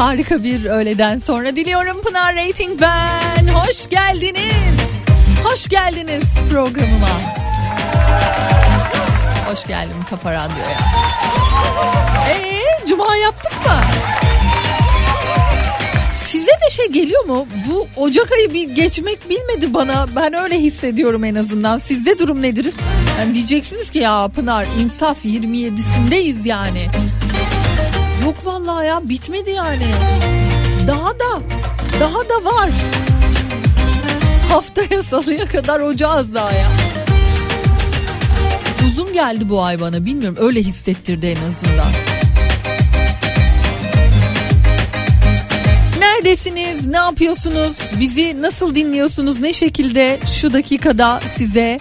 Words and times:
harika 0.00 0.42
bir 0.44 0.64
öğleden 0.64 1.16
sonra 1.16 1.56
diliyorum 1.56 2.02
Pınar 2.02 2.36
Rating 2.36 2.80
ben. 2.80 3.48
Hoş 3.48 3.86
geldiniz. 3.90 5.04
Hoş 5.44 5.68
geldiniz 5.68 6.38
programıma. 6.52 7.08
Hoş 9.50 9.66
geldim 9.66 9.96
Kafa 10.10 10.32
Radyo'ya. 10.32 10.78
Eee 12.28 12.86
cuma 12.88 13.16
yaptık 13.16 13.52
mı? 13.52 13.76
Size 16.24 16.50
de 16.66 16.70
şey 16.70 16.86
geliyor 16.86 17.24
mu? 17.24 17.46
Bu 17.68 17.88
Ocak 17.96 18.32
ayı 18.32 18.54
bir 18.54 18.68
geçmek 18.70 19.30
bilmedi 19.30 19.74
bana. 19.74 20.06
Ben 20.16 20.34
öyle 20.34 20.58
hissediyorum 20.58 21.24
en 21.24 21.34
azından. 21.34 21.78
Sizde 21.78 22.18
durum 22.18 22.42
nedir? 22.42 22.72
Yani 23.18 23.34
diyeceksiniz 23.34 23.90
ki 23.90 23.98
ya 23.98 24.28
Pınar 24.28 24.66
insaf 24.80 25.24
27'sindeyiz 25.24 26.48
yani. 26.48 26.80
Yok 28.30 28.46
vallahi 28.46 28.86
ya 28.86 29.08
bitmedi 29.08 29.50
yani. 29.50 29.86
Daha 30.86 31.08
da 31.08 31.40
daha 32.00 32.28
da 32.28 32.44
var. 32.44 32.70
Haftaya 34.48 35.02
salıya 35.02 35.44
kadar 35.44 35.80
ocağız 35.80 36.34
daha 36.34 36.52
ya. 36.52 36.68
Uzun 38.86 39.12
geldi 39.12 39.48
bu 39.48 39.62
ay 39.62 39.80
bana 39.80 40.04
bilmiyorum 40.04 40.38
öyle 40.40 40.62
hissettirdi 40.62 41.26
en 41.26 41.48
azından. 41.48 41.92
Neredesiniz? 45.98 46.86
Ne 46.86 46.96
yapıyorsunuz? 46.96 47.78
Bizi 48.00 48.42
nasıl 48.42 48.74
dinliyorsunuz? 48.74 49.40
Ne 49.40 49.52
şekilde 49.52 50.18
şu 50.40 50.52
dakikada 50.52 51.20
size 51.20 51.80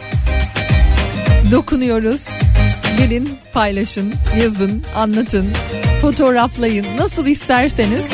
dokunuyoruz? 1.51 2.29
Gelin 2.97 3.29
paylaşın, 3.53 4.13
yazın, 4.41 4.83
anlatın 4.95 5.47
fotoğraflayın. 6.01 6.85
Nasıl 6.97 7.25
isterseniz. 7.27 8.09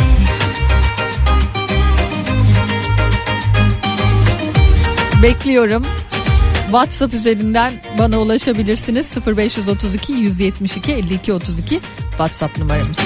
Bekliyorum. 5.24 5.86
WhatsApp 6.66 7.14
üzerinden 7.14 7.74
bana 8.00 8.20
ulaşabilirsiniz. 8.20 9.18
0532 9.28 10.14
172 10.14 10.92
52 10.92 11.34
32 11.34 11.80
WhatsApp 12.10 12.58
numaramız. 12.58 12.98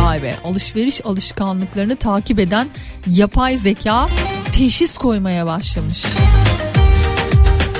Vay 0.00 0.22
be 0.22 0.34
alışveriş 0.44 1.06
alışkanlıklarını 1.06 1.96
takip 1.96 2.38
eden 2.38 2.68
yapay 3.06 3.56
zeka 3.56 4.08
teşhis 4.52 4.98
koymaya 4.98 5.46
başlamış. 5.46 6.04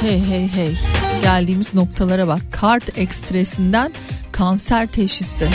Hey 0.01 0.21
hey 0.29 0.49
hey 0.49 0.75
geldiğimiz 1.23 1.75
noktalara 1.75 2.29
bak 2.29 2.41
kart 2.51 2.99
ekstresinden 2.99 3.93
kanser 4.33 4.87
teşhisi. 4.87 5.49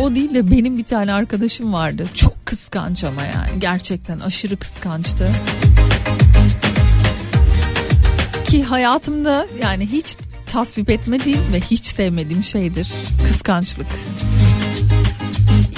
O 0.00 0.14
değil 0.14 0.34
de 0.34 0.50
benim 0.50 0.78
bir 0.78 0.84
tane 0.84 1.12
arkadaşım 1.12 1.72
vardı. 1.72 2.06
Çok 2.14 2.46
kıskanç 2.46 3.04
ama 3.04 3.22
yani 3.22 3.60
gerçekten 3.60 4.20
aşırı 4.20 4.56
kıskançtı. 4.56 5.30
Ki 8.44 8.64
hayatımda 8.64 9.46
yani 9.62 9.86
hiç 9.86 10.16
tasvip 10.46 10.90
etmediğim 10.90 11.40
ve 11.52 11.60
hiç 11.60 11.84
sevmediğim 11.84 12.44
şeydir 12.44 12.92
kıskançlık. 13.28 13.86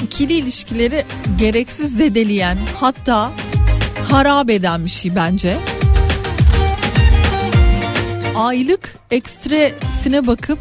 İkili 0.03 0.33
ilişkileri 0.33 1.05
gereksiz 1.39 1.97
zedeleyen 1.97 2.59
hatta 2.81 3.33
harap 4.11 4.51
eden 4.51 4.85
bir 4.85 4.91
şey 4.91 5.17
bence. 5.17 5.57
Aylık 8.37 8.95
ekstresine 9.11 10.27
bakıp 10.27 10.59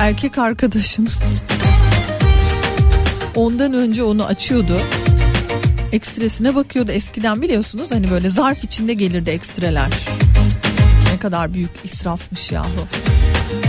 erkek 0.00 0.38
arkadaşın 0.38 1.08
ondan 3.34 3.74
önce 3.74 4.02
onu 4.02 4.24
açıyordu. 4.24 4.80
Ekstresine 5.92 6.54
bakıyordu 6.54 6.92
eskiden 6.92 7.42
biliyorsunuz 7.42 7.90
hani 7.90 8.10
böyle 8.10 8.28
zarf 8.28 8.64
içinde 8.64 8.92
gelirdi 8.94 9.30
ekstreler. 9.30 9.88
Ne 11.12 11.18
kadar 11.18 11.54
büyük 11.54 11.70
israfmış 11.84 12.52
yahu. 12.52 12.86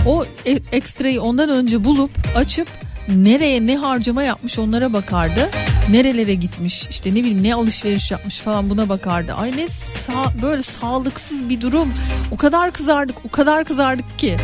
O 0.06 0.24
e- 0.46 0.62
ekstreyi 0.72 1.20
ondan 1.20 1.48
önce 1.48 1.84
bulup 1.84 2.10
açıp 2.36 2.68
nereye 3.08 3.66
ne 3.66 3.76
harcama 3.76 4.22
yapmış 4.22 4.58
onlara 4.58 4.92
bakardı. 4.92 5.50
Nerelere 5.90 6.34
gitmiş 6.34 6.86
işte 6.90 7.10
ne 7.10 7.14
bileyim 7.14 7.42
ne 7.42 7.54
alışveriş 7.54 8.10
yapmış 8.10 8.40
falan 8.40 8.70
buna 8.70 8.88
bakardı. 8.88 9.32
Ay 9.32 9.52
ne 9.56 9.62
sa- 9.64 10.42
böyle 10.42 10.62
sağlıksız 10.62 11.48
bir 11.48 11.60
durum. 11.60 11.92
O 12.30 12.36
kadar 12.36 12.72
kızardık 12.72 13.16
o 13.24 13.28
kadar 13.30 13.64
kızardık 13.64 14.18
ki. 14.18 14.36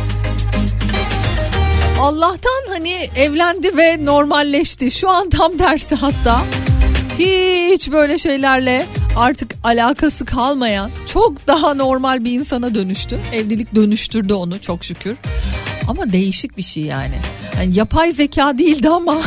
Allah'tan 1.99 2.73
hani 2.73 2.91
evlendi 3.15 3.77
ve 3.77 4.05
normalleşti. 4.05 4.91
Şu 4.91 5.09
an 5.09 5.29
tam 5.29 5.57
tersi 5.57 5.95
hatta. 5.95 6.41
Hiç 7.19 7.91
böyle 7.91 8.17
şeylerle 8.17 8.85
artık 9.17 9.55
alakası 9.63 10.25
kalmayan 10.25 10.91
çok 11.13 11.47
daha 11.47 11.73
normal 11.73 12.25
bir 12.25 12.31
insana 12.31 12.75
dönüştü. 12.75 13.19
Evlilik 13.33 13.75
dönüştürdü 13.75 14.33
onu 14.33 14.61
çok 14.61 14.83
şükür. 14.85 15.17
Ama 15.87 16.11
değişik 16.11 16.57
bir 16.57 16.61
şey 16.63 16.83
yani. 16.83 17.15
yani 17.57 17.75
yapay 17.75 18.11
zeka 18.11 18.57
değildi 18.57 18.89
ama 18.89 19.15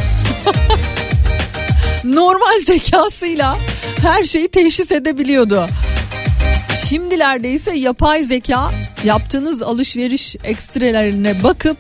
normal 2.05 2.59
zekasıyla 2.67 3.59
her 4.03 4.25
şeyi 4.25 4.49
teşhis 4.49 4.93
edebiliyordu. 4.93 5.67
Şimdilerde 6.89 7.51
ise 7.51 7.79
yapay 7.79 8.23
zeka 8.23 8.71
yaptığınız 9.05 9.63
alışveriş 9.63 10.37
ekstrelerine 10.45 11.43
bakıp 11.43 11.77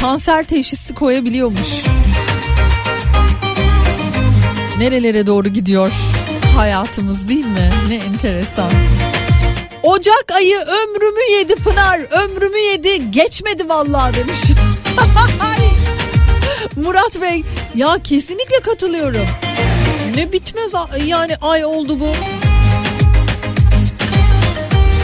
kanser 0.00 0.44
teşhisi 0.44 0.94
koyabiliyormuş. 0.94 1.82
Nerelere 4.78 5.26
doğru 5.26 5.48
gidiyor 5.48 5.92
hayatımız 6.56 7.28
değil 7.28 7.46
mi? 7.46 7.70
Ne 7.88 7.94
enteresan. 7.94 8.72
Ocak 9.82 10.24
ayı 10.34 10.58
ömrümü 10.58 11.38
yedi 11.38 11.54
Pınar, 11.54 12.00
ömrümü 12.10 12.58
yedi, 12.58 13.10
geçmedi 13.10 13.68
vallahi 13.68 14.14
demiş. 14.14 14.38
Murat 16.76 17.20
Bey, 17.20 17.44
ya 17.74 17.98
kesinlikle 18.04 18.60
katılıyorum. 18.60 19.26
Ne 20.16 20.32
bitmez 20.32 20.72
yani 21.06 21.36
ay 21.36 21.64
oldu 21.64 22.00
bu. 22.00 22.12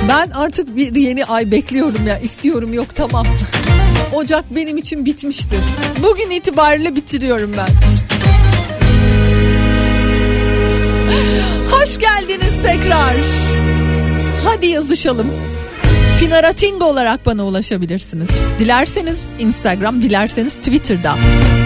Ben 0.08 0.30
artık 0.30 0.76
bir 0.76 0.96
yeni 0.96 1.24
ay 1.24 1.50
bekliyorum 1.50 2.06
ya 2.06 2.18
istiyorum 2.18 2.72
yok 2.72 2.94
tamam. 2.94 3.26
Ocak 4.12 4.56
benim 4.56 4.76
için 4.76 5.06
bitmiştir. 5.06 5.60
Bugün 6.02 6.30
itibariyle 6.30 6.96
bitiriyorum 6.96 7.54
ben. 7.56 7.68
Hoş 11.70 11.98
geldiniz 11.98 12.62
tekrar. 12.62 13.14
Hadi 14.44 14.66
yazışalım. 14.66 15.26
Pinarating 16.20 16.82
olarak 16.82 17.26
bana 17.26 17.44
ulaşabilirsiniz. 17.44 18.30
Dilerseniz 18.58 19.34
Instagram, 19.38 20.02
dilerseniz 20.02 20.56
Twitter'da. 20.56 21.14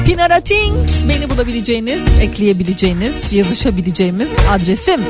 Pinarating 0.07 0.89
beni 1.09 1.31
bulabileceğiniz, 1.31 2.19
ekleyebileceğiniz, 2.21 3.33
yazışabileceğimiz 3.33 4.33
adresim. 4.51 5.01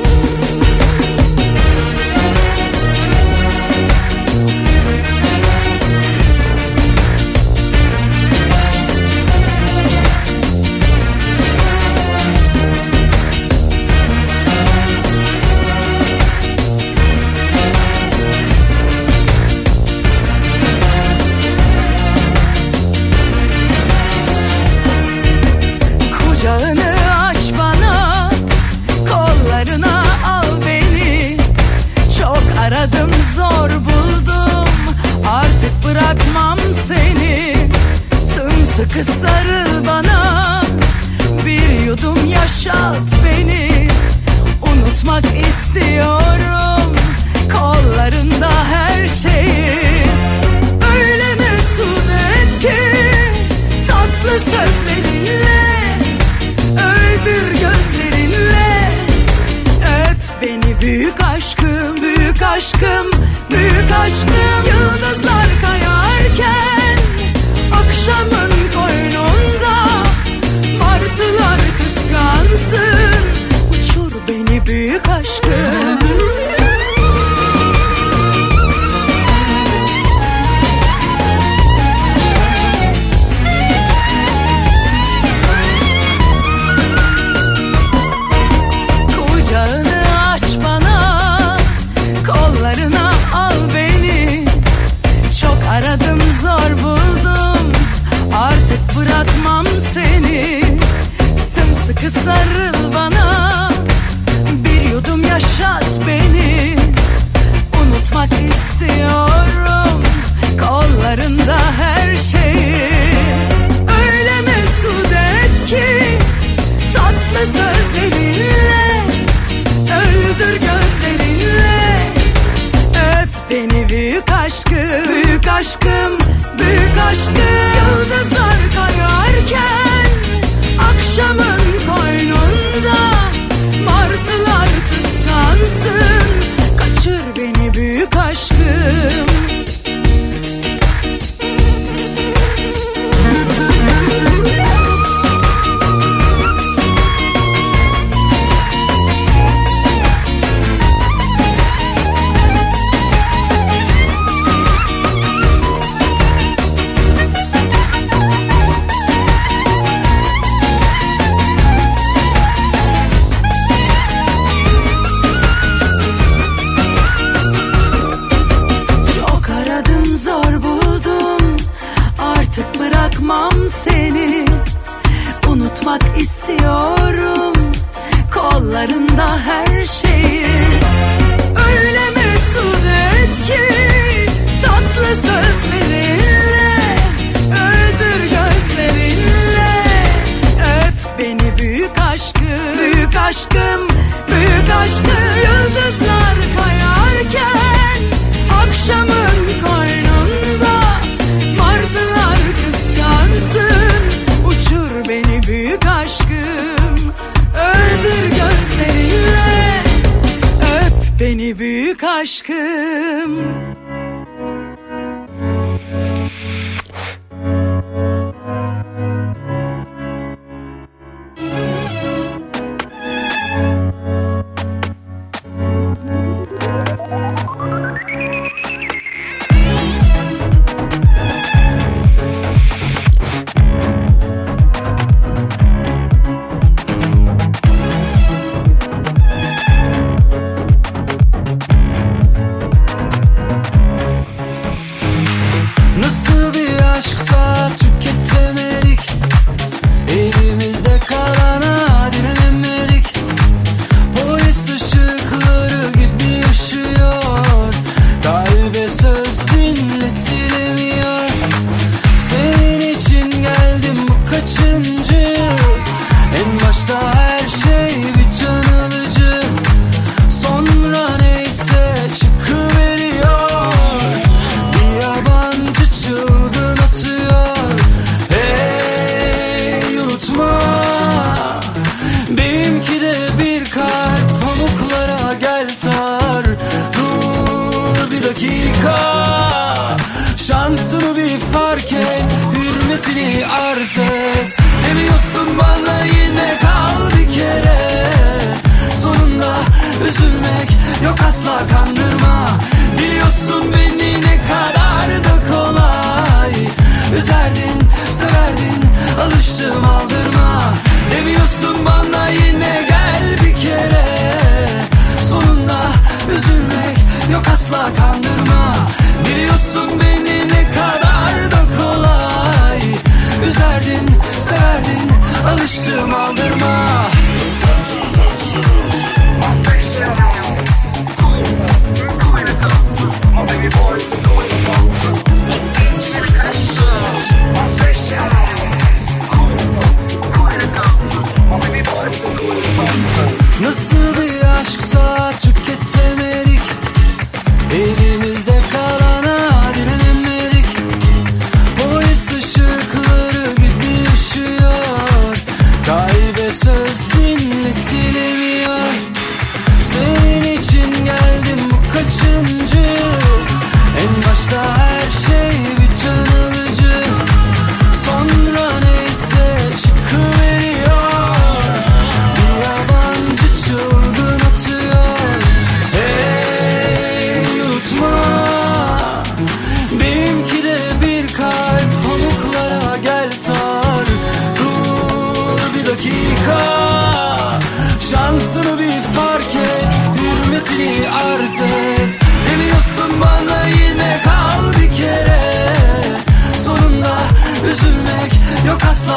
the 364.53 364.82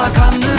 bakanlığı. 0.05 0.54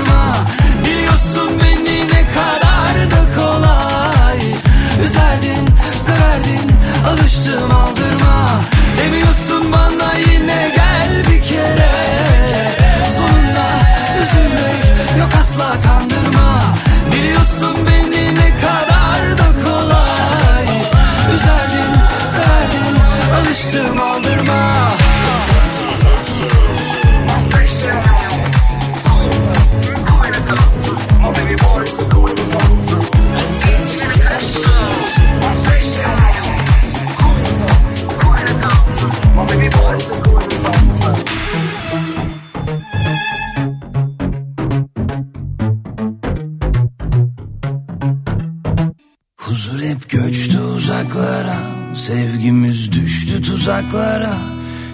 tuzaklara 53.77 54.35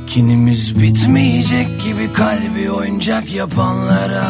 Kinimiz 0.06 0.80
bitmeyecek 0.80 1.66
gibi 1.84 2.12
kalbi 2.12 2.70
oyuncak 2.70 3.32
yapanlara. 3.32 4.24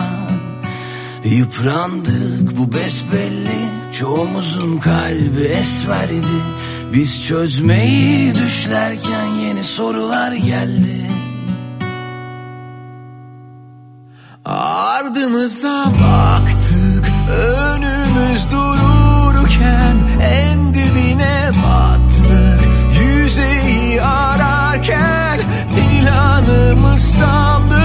Yıprandık 1.24 2.58
bu 2.58 2.72
besbelli. 2.72 3.58
Çoğumuzun 3.92 4.78
kalbi 4.78 5.44
esverdi. 5.44 6.38
Biz 6.92 7.26
çözmeyi 7.26 8.34
düşlerken 8.34 9.26
yeni 9.26 9.64
sorular 9.64 10.32
geldi. 10.32 11.10
Ardımıza 14.44 15.84
baktık 15.86 17.12
önümüz 17.28 18.50
dur. 18.52 18.71
saldı 27.22 27.82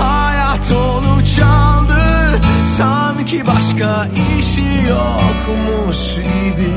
Hayat 0.00 0.70
onu 0.70 1.24
çaldı. 1.36 2.40
Sanki 2.64 3.46
başka 3.46 4.08
işi 4.38 4.68
yokmuş 4.88 6.14
gibi. 6.14 6.74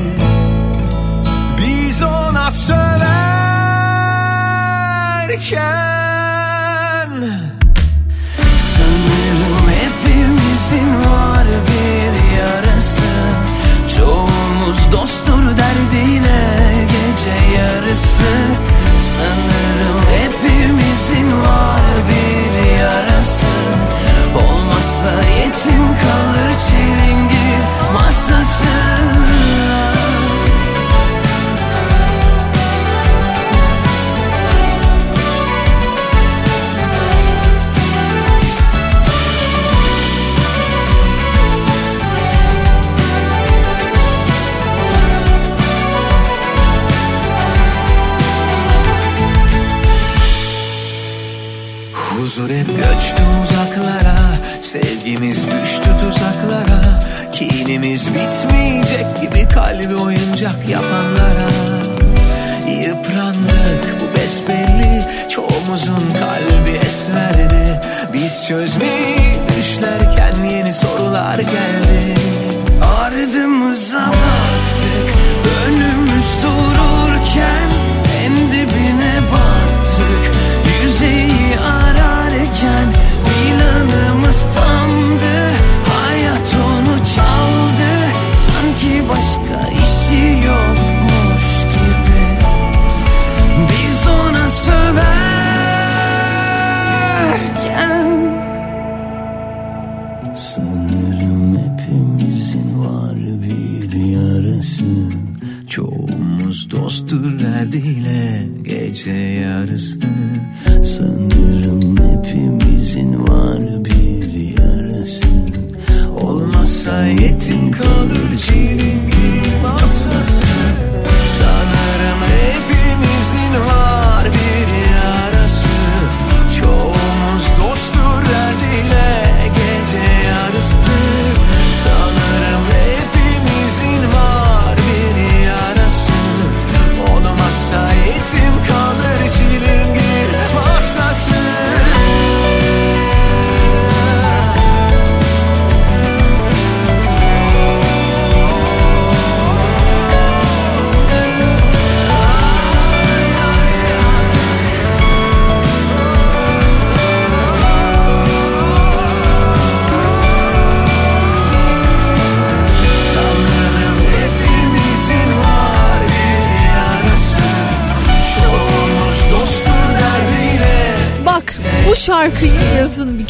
Biz 1.58 2.02
ona 2.02 2.50
söylerken 2.50 3.00
Sanırım 8.74 9.66
hepimizin 9.80 11.10
var 11.10 11.46
bir 11.46 12.12
yarası. 12.38 13.10
Çoğumuz 13.96 14.92
dosttur 14.92 15.56
derdiyle 15.56 16.74
gece 16.84 17.36
yarısı. 17.58 18.49
Cause 25.00 25.08
I 25.08 25.39
Çoğumuzun 65.84 66.10
kalbi 66.10 66.78
esmerdi. 66.86 67.80
Biz 68.12 68.46
çözmeyi 68.46 69.18
düşlerken 69.58 70.44
yeni 70.44 70.74
sorular 70.74 71.38
geldi 71.38 71.89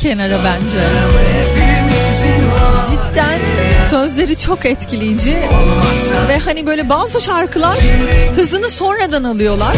kenara 0.00 0.38
bence. 0.44 0.78
Cidden 2.90 3.38
sözleri 3.90 4.38
çok 4.38 4.66
etkileyici 4.66 5.36
ve 6.28 6.38
hani 6.38 6.66
böyle 6.66 6.88
bazı 6.88 7.20
şarkılar 7.20 7.74
hızını 8.36 8.70
sonradan 8.70 9.24
alıyorlar. 9.24 9.76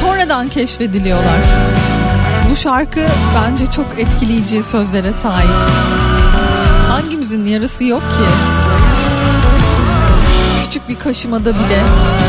Sonradan 0.00 0.48
keşfediliyorlar. 0.48 1.38
Bu 2.50 2.56
şarkı 2.56 3.06
bence 3.34 3.66
çok 3.66 3.86
etkileyici 3.98 4.62
sözlere 4.62 5.12
sahip. 5.12 5.54
Hangimizin 6.88 7.46
yarısı 7.46 7.84
yok 7.84 8.00
ki? 8.00 8.28
Küçük 10.64 10.88
bir 10.88 10.98
kaşımada 10.98 11.54
bile 11.54 11.82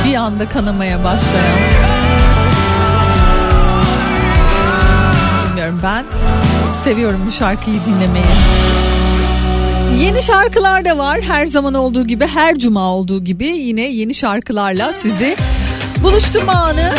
bir 0.06 0.16
anda 0.16 0.50
kanamaya 0.50 1.04
başlayan. 1.04 1.58
Bilmiyorum 5.48 5.80
ben 5.84 6.04
seviyorum 6.74 7.20
bu 7.28 7.32
şarkıyı 7.32 7.80
dinlemeyi. 7.86 8.26
Yeni 10.00 10.24
şarkılar 10.24 10.86
da 10.86 10.98
var 10.98 11.22
her 11.28 11.46
zaman 11.46 11.74
olduğu 11.74 12.08
gibi 12.08 12.28
her 12.28 12.60
cuma 12.60 12.82
olduğu 12.82 13.24
gibi 13.24 13.48
yine 13.48 13.82
yeni 13.82 14.14
şarkılarla 14.14 14.94
sizi 14.94 15.36
buluşturma 16.04 16.54
anı. 16.54 16.94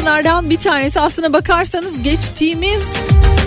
Onlardan 0.00 0.50
bir 0.50 0.56
tanesi 0.56 1.00
aslına 1.00 1.32
bakarsanız 1.32 2.02
geçtiğimiz 2.02 2.94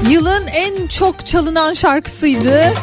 yılın 0.10 0.48
en 0.48 0.88
çok 0.88 1.26
çalınan 1.26 1.74
şarkısıydı. 1.74 2.74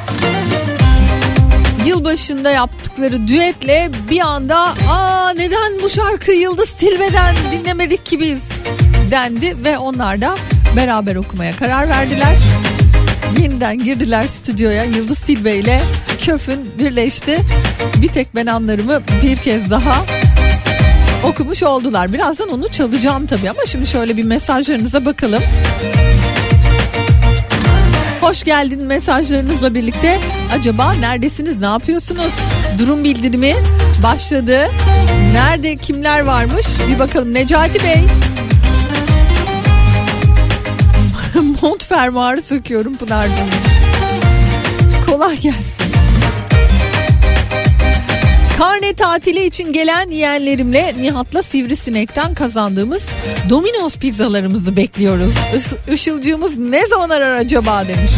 Yılbaşında 1.87 2.51
yaptıkları 2.51 3.29
düetle 3.29 3.91
bir 4.11 4.21
anda 4.21 4.59
aa 4.91 5.31
neden 5.31 5.83
bu 5.83 5.89
şarkı 5.89 6.33
Yıldız 6.33 6.73
Tilbe'den 6.73 7.35
dinlemedik 7.53 8.07
ki 8.07 8.21
biz 8.21 8.49
dendi 9.11 9.65
ve 9.65 9.79
onlar 9.79 10.21
da 10.21 10.37
beraber 10.77 11.17
okumaya 11.17 11.57
karar 11.57 11.89
verdiler. 11.89 12.37
Yeniden 13.39 13.85
girdiler 13.85 14.29
stüdyoya 14.29 14.85
Yıldız 14.85 15.21
Tilbe 15.21 15.57
ile 15.57 15.81
Köf'ün 16.21 16.79
birleşti. 16.79 17.39
Bir 18.03 18.09
tek 18.09 18.35
ben 18.35 18.47
anlarımı 18.47 19.01
bir 19.23 19.37
kez 19.37 19.71
daha 19.71 20.05
okumuş 21.25 21.63
oldular. 21.63 22.13
Birazdan 22.13 22.49
onu 22.49 22.69
çalacağım 22.69 23.27
tabii 23.27 23.51
ama 23.51 23.61
şimdi 23.67 23.87
şöyle 23.87 24.17
bir 24.17 24.25
mesajlarınıza 24.25 25.05
bakalım. 25.05 25.43
Hoş 28.21 28.45
geldin 28.45 28.85
mesajlarınızla 28.87 29.75
birlikte. 29.75 30.19
Acaba 30.59 30.93
neredesiniz? 30.93 31.59
Ne 31.59 31.67
yapıyorsunuz? 31.67 32.33
Durum 32.79 33.05
bildirimi 33.05 33.55
başladı. 34.03 34.71
Nerede 35.33 35.77
kimler 35.77 36.21
varmış? 36.21 36.67
Bir 36.89 36.99
bakalım 36.99 37.35
Necati 37.35 37.85
Bey. 37.85 38.05
Mont 41.63 41.85
fermuarı 41.85 42.43
söküyorum 42.43 42.97
Pınar'cığım. 42.97 43.49
Kolay 45.07 45.37
gelsin. 45.41 45.85
Karne 48.59 48.95
tatili 48.95 49.47
için 49.47 49.73
gelen 49.73 50.11
yeğenlerimle 50.11 50.95
Nihat'la 51.01 51.43
Sivrisinek'ten 51.43 52.35
kazandığımız 52.35 53.09
Domino's 53.49 53.97
pizzalarımızı 53.97 54.77
bekliyoruz. 54.77 55.33
Iş- 55.57 55.95
Işılcığımız 55.95 56.59
ne 56.59 56.87
zaman 56.87 57.11
arar 57.11 57.35
acaba 57.35 57.85
demiş. 57.89 58.11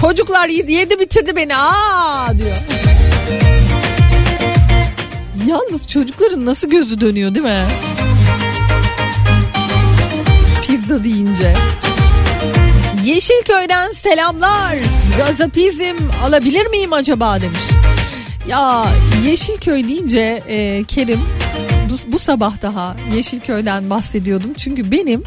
Çocuklar 0.00 0.48
yedi 0.48 0.98
bitirdi 1.00 1.36
beni 1.36 1.56
aa 1.56 2.38
diyor. 2.38 2.56
Yalnız 5.46 5.88
çocukların 5.88 6.46
nasıl 6.46 6.70
gözü 6.70 7.00
dönüyor 7.00 7.34
değil 7.34 7.46
mi? 7.46 7.66
Pizza 10.66 11.04
deyince. 11.04 11.54
Yeşilköy'den 13.14 13.90
selamlar. 13.90 14.76
Gazapizm 15.18 15.96
alabilir 16.24 16.66
miyim 16.66 16.92
acaba 16.92 17.40
demiş. 17.40 17.62
Ya 18.48 18.86
Yeşilköy 19.26 19.88
deyince 19.88 20.42
e, 20.48 20.84
Kerim 20.84 21.20
bu, 21.90 22.12
bu 22.12 22.18
sabah 22.18 22.62
daha 22.62 22.96
Yeşilköy'den 23.14 23.90
bahsediyordum. 23.90 24.52
Çünkü 24.54 24.90
benim 24.90 25.22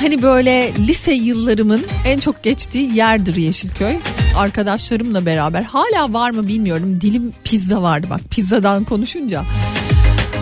hani 0.00 0.22
böyle 0.22 0.72
lise 0.78 1.12
yıllarımın 1.12 1.86
en 2.06 2.18
çok 2.18 2.42
geçtiği 2.42 2.96
yerdir 2.96 3.36
Yeşilköy. 3.36 3.96
Arkadaşlarımla 4.36 5.26
beraber 5.26 5.62
hala 5.62 6.12
var 6.12 6.30
mı 6.30 6.48
bilmiyorum. 6.48 7.00
Dilim 7.00 7.32
pizza 7.44 7.82
vardı 7.82 8.06
bak 8.10 8.20
pizzadan 8.30 8.84
konuşunca. 8.84 9.44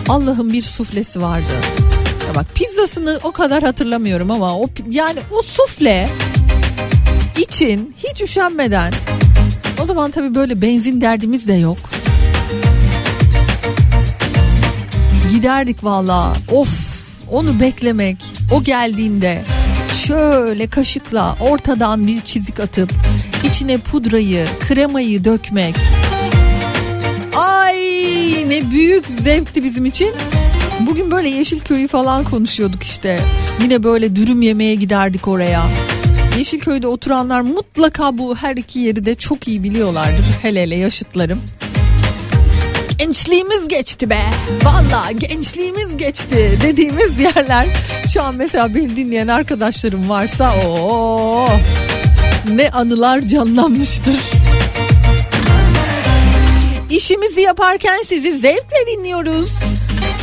Allah'ın 0.09 0.53
bir 0.53 0.61
suflesi 0.61 1.21
vardı. 1.21 1.51
Ya 2.27 2.35
bak 2.35 2.45
pizzasını 2.55 3.19
o 3.23 3.31
kadar 3.31 3.63
hatırlamıyorum 3.63 4.31
ama 4.31 4.57
o 4.57 4.69
yani 4.89 5.19
o 5.31 5.41
sufle 5.41 6.09
için 7.37 7.95
hiç 7.97 8.21
üşenmeden 8.21 8.93
o 9.81 9.85
zaman 9.85 10.11
tabii 10.11 10.35
böyle 10.35 10.61
benzin 10.61 11.01
derdimiz 11.01 11.47
de 11.47 11.53
yok. 11.53 11.77
Giderdik 15.31 15.83
valla. 15.83 16.33
Of 16.51 16.91
onu 17.31 17.59
beklemek. 17.59 18.17
O 18.51 18.63
geldiğinde 18.63 19.41
şöyle 20.07 20.67
kaşıkla 20.67 21.35
ortadan 21.39 22.07
bir 22.07 22.21
çizik 22.21 22.59
atıp 22.59 22.91
içine 23.43 23.77
pudrayı, 23.77 24.45
kremayı 24.59 25.25
dökmek. 25.25 25.75
Ay 27.35 27.75
ne 28.47 28.71
büyük 28.71 29.05
zevkti 29.05 29.63
bizim 29.63 29.85
için. 29.85 30.13
Bugün 30.79 31.11
böyle 31.11 31.29
Yeşilköy'ü 31.29 31.87
falan 31.87 32.23
konuşuyorduk 32.23 32.83
işte. 32.83 33.19
Yine 33.61 33.83
böyle 33.83 34.15
dürüm 34.15 34.41
yemeye 34.41 34.75
giderdik 34.75 35.27
oraya. 35.27 35.63
Yeşilköy'de 36.37 36.87
oturanlar 36.87 37.41
mutlaka 37.41 38.17
bu 38.17 38.35
her 38.35 38.55
iki 38.55 38.79
yeri 38.79 39.05
de 39.05 39.15
çok 39.15 39.47
iyi 39.47 39.63
biliyorlardır. 39.63 40.25
Hele 40.41 40.61
hele 40.61 40.75
yaşıtlarım. 40.75 41.41
Gençliğimiz 42.97 43.67
geçti 43.67 44.09
be. 44.09 44.19
Valla 44.63 45.11
gençliğimiz 45.11 45.97
geçti 45.97 46.59
dediğimiz 46.63 47.19
yerler. 47.19 47.67
Şu 48.13 48.23
an 48.23 48.35
mesela 48.35 48.75
beni 48.75 48.95
dinleyen 48.95 49.27
arkadaşlarım 49.27 50.09
varsa 50.09 50.53
o 50.67 51.47
ne 52.53 52.69
anılar 52.69 53.21
canlanmıştır. 53.21 54.15
İşimizi 56.89 57.41
yaparken 57.41 57.99
sizi 58.05 58.33
zevkle 58.33 58.87
dinliyoruz. 58.97 59.53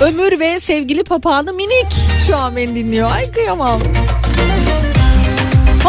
Ömür 0.01 0.40
ve 0.40 0.61
sevgili 0.61 1.05
papağanı 1.05 1.53
minik 1.53 1.92
şu 2.27 2.37
an 2.37 2.57
beni 2.57 2.75
dinliyor. 2.75 3.11
Ay 3.11 3.33
kıyamam. 3.33 3.81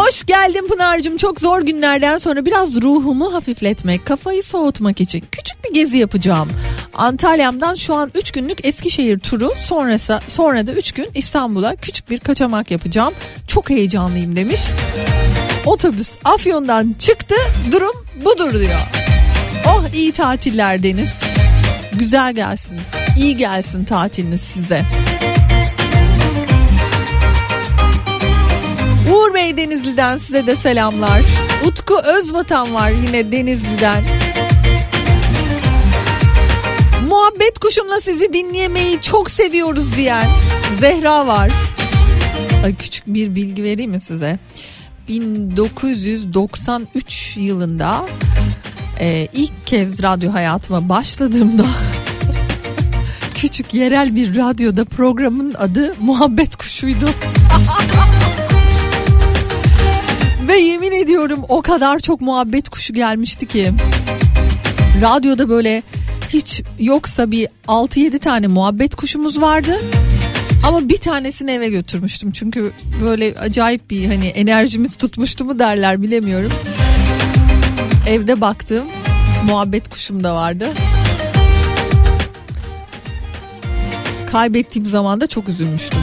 Hoş 0.00 0.26
geldin 0.26 0.68
Pınar'cığım. 0.68 1.16
Çok 1.16 1.40
zor 1.40 1.60
günlerden 1.60 2.18
sonra 2.18 2.46
biraz 2.46 2.82
ruhumu 2.82 3.34
hafifletmek, 3.34 4.06
kafayı 4.06 4.42
soğutmak 4.42 5.00
için 5.00 5.24
küçük 5.32 5.64
bir 5.64 5.74
gezi 5.74 5.98
yapacağım. 5.98 6.48
Antalya'mdan 6.94 7.74
şu 7.74 7.94
an 7.94 8.10
3 8.14 8.32
günlük 8.32 8.66
Eskişehir 8.66 9.18
turu 9.18 9.50
sonrası 9.58 10.20
sonra 10.28 10.66
da 10.66 10.72
3 10.72 10.92
gün 10.92 11.08
İstanbul'a 11.14 11.76
küçük 11.76 12.10
bir 12.10 12.18
kaçamak 12.18 12.70
yapacağım. 12.70 13.14
Çok 13.46 13.70
heyecanlıyım 13.70 14.36
demiş. 14.36 14.60
Otobüs 15.66 16.16
Afyon'dan 16.24 16.94
çıktı. 16.98 17.34
Durum 17.72 18.06
budur 18.24 18.52
diyor. 18.52 18.80
Oh 19.66 19.84
iyi 19.94 20.12
tatiller 20.12 20.82
Deniz. 20.82 21.20
Güzel 21.92 22.34
gelsin. 22.34 22.78
İyi 23.16 23.36
gelsin 23.36 23.84
tatiliniz 23.84 24.40
size. 24.40 24.82
Uğur 29.08 29.34
Bey 29.34 29.56
Denizli'den 29.56 30.18
size 30.18 30.46
de 30.46 30.56
selamlar. 30.56 31.22
Utku 31.64 31.98
Özvatan 31.98 32.74
var 32.74 32.90
yine 32.90 33.32
Denizli'den. 33.32 34.02
Muhabbet 37.08 37.58
kuşumla 37.58 38.00
sizi 38.00 38.32
dinlemeyi 38.32 39.00
çok 39.00 39.30
seviyoruz 39.30 39.96
diyen 39.96 40.26
Zehra 40.78 41.26
var. 41.26 41.50
Ay, 42.64 42.74
küçük 42.74 43.06
bir 43.06 43.34
bilgi 43.34 43.64
vereyim 43.64 43.90
mi 43.90 44.00
size? 44.00 44.38
1993 45.08 47.36
yılında 47.36 48.06
e, 49.00 49.28
ilk 49.32 49.66
kez 49.66 50.02
radyo 50.02 50.32
hayatıma 50.32 50.88
başladığımda 50.88 51.64
küçük 53.34 53.74
yerel 53.74 54.16
bir 54.16 54.36
radyoda 54.36 54.84
programın 54.84 55.54
adı 55.54 55.94
Muhabbet 56.00 56.56
Kuşu'ydu. 56.56 57.10
Ve 60.50 60.60
yemin 60.60 60.92
ediyorum 60.92 61.44
o 61.48 61.62
kadar 61.62 61.98
çok 61.98 62.20
muhabbet 62.20 62.68
kuşu 62.68 62.94
gelmişti 62.94 63.46
ki. 63.46 63.72
Radyoda 65.02 65.48
böyle 65.48 65.82
hiç 66.28 66.62
yoksa 66.78 67.30
bir 67.30 67.48
6-7 67.68 68.18
tane 68.18 68.46
muhabbet 68.46 68.94
kuşumuz 68.94 69.40
vardı. 69.40 69.80
Ama 70.66 70.88
bir 70.88 70.96
tanesini 70.96 71.50
eve 71.50 71.68
götürmüştüm. 71.68 72.30
Çünkü 72.30 72.72
böyle 73.04 73.34
acayip 73.40 73.90
bir 73.90 74.06
hani 74.06 74.26
enerjimiz 74.26 74.96
tutmuştu 74.96 75.44
mu 75.44 75.58
derler 75.58 76.02
bilemiyorum. 76.02 76.52
Evde 78.08 78.40
baktığım 78.40 78.86
muhabbet 79.46 79.88
kuşum 79.88 80.24
da 80.24 80.34
vardı. 80.34 80.68
Kaybettiğim 84.32 84.88
zaman 84.88 85.20
da 85.20 85.26
çok 85.26 85.48
üzülmüştüm. 85.48 86.00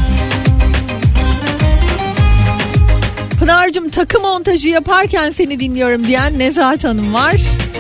Pınar'cığım 3.48 3.90
takı 3.90 4.20
montajı 4.20 4.70
yaparken 4.70 5.30
seni 5.30 5.60
dinliyorum 5.60 6.08
diyen 6.08 6.40
Nezahat 6.40 6.84
Hanım 6.84 7.14
var. 7.14 7.36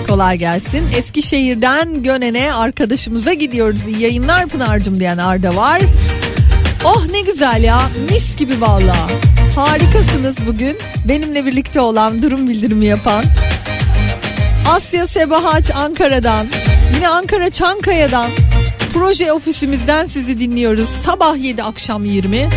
Kolay 0.07 0.37
gelsin. 0.37 0.83
Eskişehir'den 0.97 2.03
Gönen'e 2.03 2.53
arkadaşımıza 2.53 3.33
gidiyoruz. 3.33 3.79
İyi 3.87 4.01
yayınlar 4.01 4.45
Pınar'cığım 4.47 4.99
diyen 4.99 5.17
Arda 5.17 5.55
var. 5.55 5.81
Oh 6.85 7.05
ne 7.11 7.21
güzel 7.21 7.63
ya 7.63 7.81
mis 8.09 8.37
gibi 8.37 8.61
valla. 8.61 8.95
Harikasınız 9.55 10.37
bugün. 10.47 10.77
Benimle 11.07 11.45
birlikte 11.45 11.79
olan 11.79 12.21
durum 12.21 12.47
bildirimi 12.47 12.85
yapan. 12.85 13.23
Asya 14.69 15.07
Sebahat 15.07 15.75
Ankara'dan. 15.75 16.47
Yine 16.95 17.09
Ankara 17.09 17.49
Çankaya'dan. 17.49 18.29
Proje 18.93 19.31
ofisimizden 19.31 20.05
sizi 20.05 20.39
dinliyoruz. 20.39 20.89
Sabah 20.89 21.37
7 21.37 21.63
akşam 21.63 22.05
20 22.05 22.49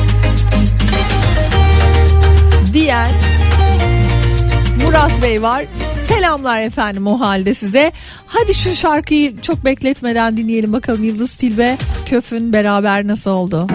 diyen 2.72 3.10
Murat 4.84 5.22
Bey 5.22 5.42
var. 5.42 5.64
Selamlar 5.94 6.62
efendim 6.62 7.06
o 7.06 7.20
halde 7.20 7.54
size. 7.54 7.92
Hadi 8.26 8.54
şu 8.54 8.74
şarkıyı 8.74 9.40
çok 9.40 9.64
bekletmeden 9.64 10.36
dinleyelim 10.36 10.72
bakalım 10.72 11.04
Yıldız 11.04 11.36
Tilbe 11.36 11.78
Köf'ün 12.06 12.52
beraber 12.52 13.06
nasıl 13.06 13.30
oldu? 13.30 13.66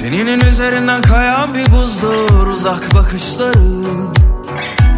Teninin 0.00 0.40
üzerinden 0.40 1.02
kayan 1.02 1.54
bir 1.54 1.72
buzdur 1.72 2.46
uzak 2.46 2.94
bakışların 2.94 4.19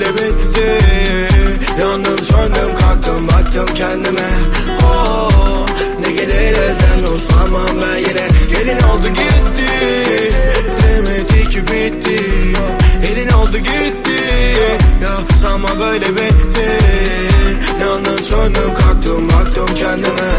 böyle 0.00 0.14
bitti. 0.14 0.78
Yandım 1.80 2.18
söndüm 2.18 2.76
kalktım 2.80 3.28
baktım 3.28 3.74
kendime. 3.74 4.28
Oh, 4.82 5.66
Ne 6.00 6.12
gelir 6.12 6.34
elden 6.56 7.12
uslanmam 7.14 7.68
ben 7.82 7.96
yine. 7.96 8.28
Gelin 8.50 8.82
oldu 8.82 9.08
gitti 9.08 10.32
Demedi 10.82 11.48
ki 11.48 11.62
bitti. 11.62 12.20
Elin 13.12 13.28
oldu 13.28 13.58
gitti 13.58 14.20
Ya 15.02 15.36
sanma 15.36 15.68
böyle 15.80 16.08
bitti. 16.08 16.70
Yandım 17.80 18.18
söndüm 18.18 18.74
kalktım 18.74 19.28
baktım 19.28 19.74
kendime. 19.74 20.30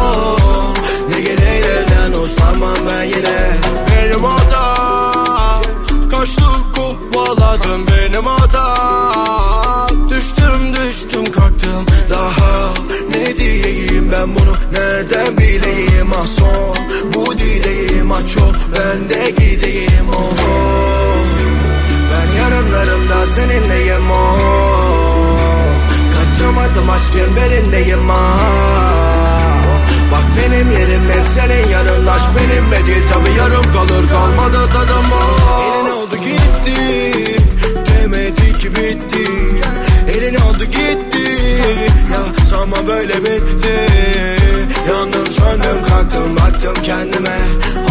Oh, 0.00 0.74
Ne 1.10 1.20
gelir 1.20 1.64
elden 1.64 2.12
uslanmam 2.20 2.76
ben 2.90 3.02
yine. 3.02 3.50
Benim 3.90 4.24
hatam 4.24 5.62
Kaçtım 6.10 6.72
kovaladım 6.74 7.86
benim 7.86 8.26
hatam 8.26 8.77
nereden 15.10 15.38
bileyim 15.38 16.12
Ah 16.22 16.26
son. 16.26 16.76
Bu 17.14 17.38
dileğim 17.38 18.12
ah 18.12 18.26
çok. 18.34 18.54
Ben 18.72 19.10
de 19.10 19.30
gideyim 19.30 20.08
oh, 20.12 20.32
oh. 20.48 21.24
Ben 22.10 22.42
yarınlarımda 22.42 23.26
seninleyim 23.26 24.10
oh. 24.10 24.38
Kaçamadım 26.14 26.90
aşk 26.90 27.12
çemberindeyim 27.12 28.10
ah 28.10 28.38
Bak 30.12 30.24
benim 30.38 30.70
yerim 30.70 31.02
hep 31.10 31.26
senin 31.26 31.68
yarın 31.68 32.06
Aşk 32.06 32.28
benimle 32.36 32.86
değil 32.86 33.02
tabi 33.12 33.28
yarım 33.38 33.72
kalır. 33.72 34.08
Kalmadı 34.10 34.68
tadım 34.72 35.06
oh. 35.12 35.62
Elin 35.64 35.90
oldu 35.90 36.16
gitti 36.16 37.36
Demedi 37.86 38.58
ki 38.58 38.70
bitti. 38.74 39.30
Elin 40.08 40.34
oldu 40.34 40.64
gitti 40.64 41.28
Ya 42.12 42.46
sanma 42.46 42.76
böyle 42.86 43.16
bitti 43.24 44.37
Yandım 44.88 45.26
söndüm 45.26 45.84
kalktım 45.88 46.36
baktım 46.36 46.82
kendime. 46.82 47.38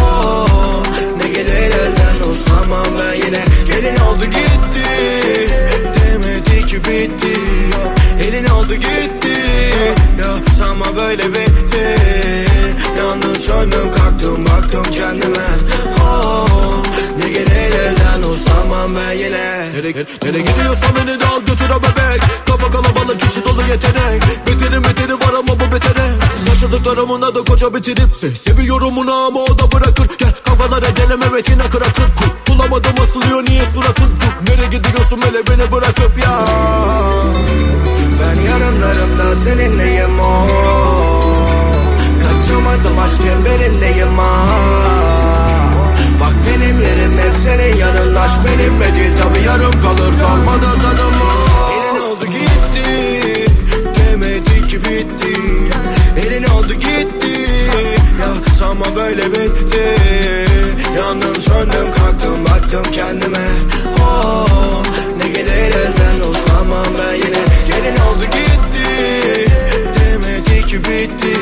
Oh, 0.04 0.84
Ne 1.18 1.28
gelir 1.30 1.72
elden 1.72 2.30
uslanmam 2.32 2.86
ben 3.00 3.14
yine. 3.14 3.46
Gelin 3.68 3.96
oldu 4.00 4.26
gitti. 4.26 4.88
Demedi 5.96 6.66
ki 6.66 6.76
bitti. 6.78 7.40
Elin 8.28 8.46
oldu 8.46 8.74
gitti. 8.76 9.38
Ya 10.20 10.54
sanma 10.60 10.86
böyle 10.96 11.28
bitti. 11.30 11.96
Yandım 12.98 13.36
söndüm 13.36 13.92
kalktım 13.98 14.46
baktım 14.46 14.84
kendime. 14.92 15.46
Oh, 16.02 16.84
Ne 17.24 17.30
gelir 17.30 17.74
elden 17.80 18.30
uslanmam 18.30 18.96
ben 18.96 19.12
yine. 19.12 19.72
Nereye, 19.74 20.06
nereye 20.24 20.42
gidiyorsan 20.42 20.90
beni 20.96 21.20
de 21.20 21.26
al 21.26 21.40
götür 21.40 21.70
o 21.70 21.82
bebek. 21.82 22.22
Kafa 22.48 22.72
kalabalık 22.72 23.24
içi 23.24 23.46
dolu 23.46 23.62
yetenek. 23.62 24.22
Beterin 24.48 24.84
beteri 24.84 25.17
Yaşadıklarımın 26.68 27.22
adı 27.22 27.46
koca 27.46 27.74
bitirip 27.74 28.16
se 28.16 28.30
Seviyorum 28.32 28.98
onu 28.98 29.14
ama 29.14 29.40
o 29.40 29.60
da 29.60 29.72
bırakır. 29.72 30.10
Gel 30.18 30.34
kafalara 30.44 30.98
deneme 30.98 31.30
metine 31.30 31.70
kırakır 31.70 32.06
Bulamadım 32.50 32.92
asılıyor 33.04 33.44
niye 33.44 33.66
suratın 33.66 34.12
Nereye 34.48 34.68
gidiyorsun 34.68 35.22
hele 35.22 35.48
beni 35.48 35.72
bırakıp 35.72 36.18
ya? 36.24 36.40
Ben 38.22 38.42
yarınlarımda 38.42 39.36
seninleyim 39.36 40.20
o. 40.20 40.48
Kaçamadım 42.22 43.00
aşk 43.00 43.22
çemberindeyim 43.22 44.20
ah 44.20 44.48
Bak 46.22 46.34
benim 46.48 46.82
yerim 46.82 47.18
hep 47.18 47.36
senin 47.36 47.76
yarın 47.76 48.16
Aşk 48.16 48.38
benimle 48.46 48.96
değil 48.96 49.18
tabi 49.18 49.40
yarım 49.48 49.82
kalır. 49.82 50.14
Kalmadı 50.22 50.66
tadım 50.82 51.14
ah. 51.24 51.47
Sanma 58.60 58.86
böyle 58.96 59.32
bitti. 59.32 59.96
Yandım 60.98 61.36
söndüm 61.42 61.92
kalktım 61.98 62.46
baktım 62.46 62.92
kendime. 62.92 63.48
Oh, 64.02 64.84
Ne 65.18 65.28
gelir 65.28 65.52
elden 65.76 66.30
uslanmam 66.30 66.86
ben 67.00 67.14
yine. 67.14 67.44
Gelin 67.68 67.96
oldu 67.98 68.24
gitti. 68.24 69.52
Demedi 70.00 70.66
ki 70.66 70.78
bitti. 70.80 71.38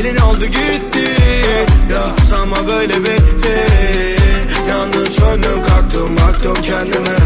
Elin 0.00 0.16
oldu 0.16 0.46
gitti. 0.46 1.08
Ya 1.92 2.24
sanma 2.24 2.68
böyle 2.68 2.96
bitti. 3.00 3.66
Yandım 4.68 5.06
söndüm 5.06 5.62
kalktım 5.68 6.16
baktım 6.16 6.62
kendime. 6.62 7.16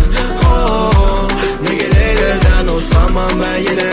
Oh, 0.45 1.29
Ne 1.63 1.75
gelir 1.75 2.19
elden 2.23 2.75
uslanmam 2.75 3.31
ben 3.43 3.57
yine 3.59 3.93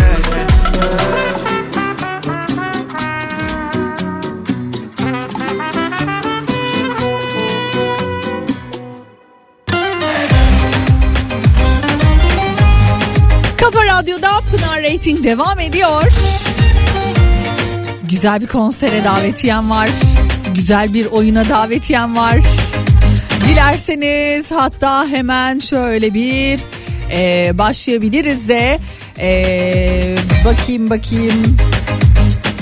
Rating 14.94 15.24
devam 15.24 15.60
ediyor. 15.60 16.04
Güzel 18.10 18.42
bir 18.42 18.48
konsere 18.48 19.04
davetiyem 19.04 19.70
var. 19.70 19.90
Güzel 20.56 20.94
bir 20.94 21.06
oyuna 21.06 21.50
davetiyem 21.50 22.16
var. 22.16 22.38
Dilerseniz 23.48 24.52
hatta 24.52 25.08
hemen 25.08 25.60
şöyle 25.60 26.14
bir 26.14 26.60
e, 27.12 27.52
başlayabiliriz 27.58 28.50
de 28.50 28.80
e, 29.20 30.16
bakayım 30.46 30.90
bakayım 30.90 31.58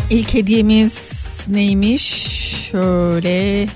ilk 0.09 0.33
hediyemiz 0.33 1.21
neymiş 1.47 2.03
şöyle 2.71 3.67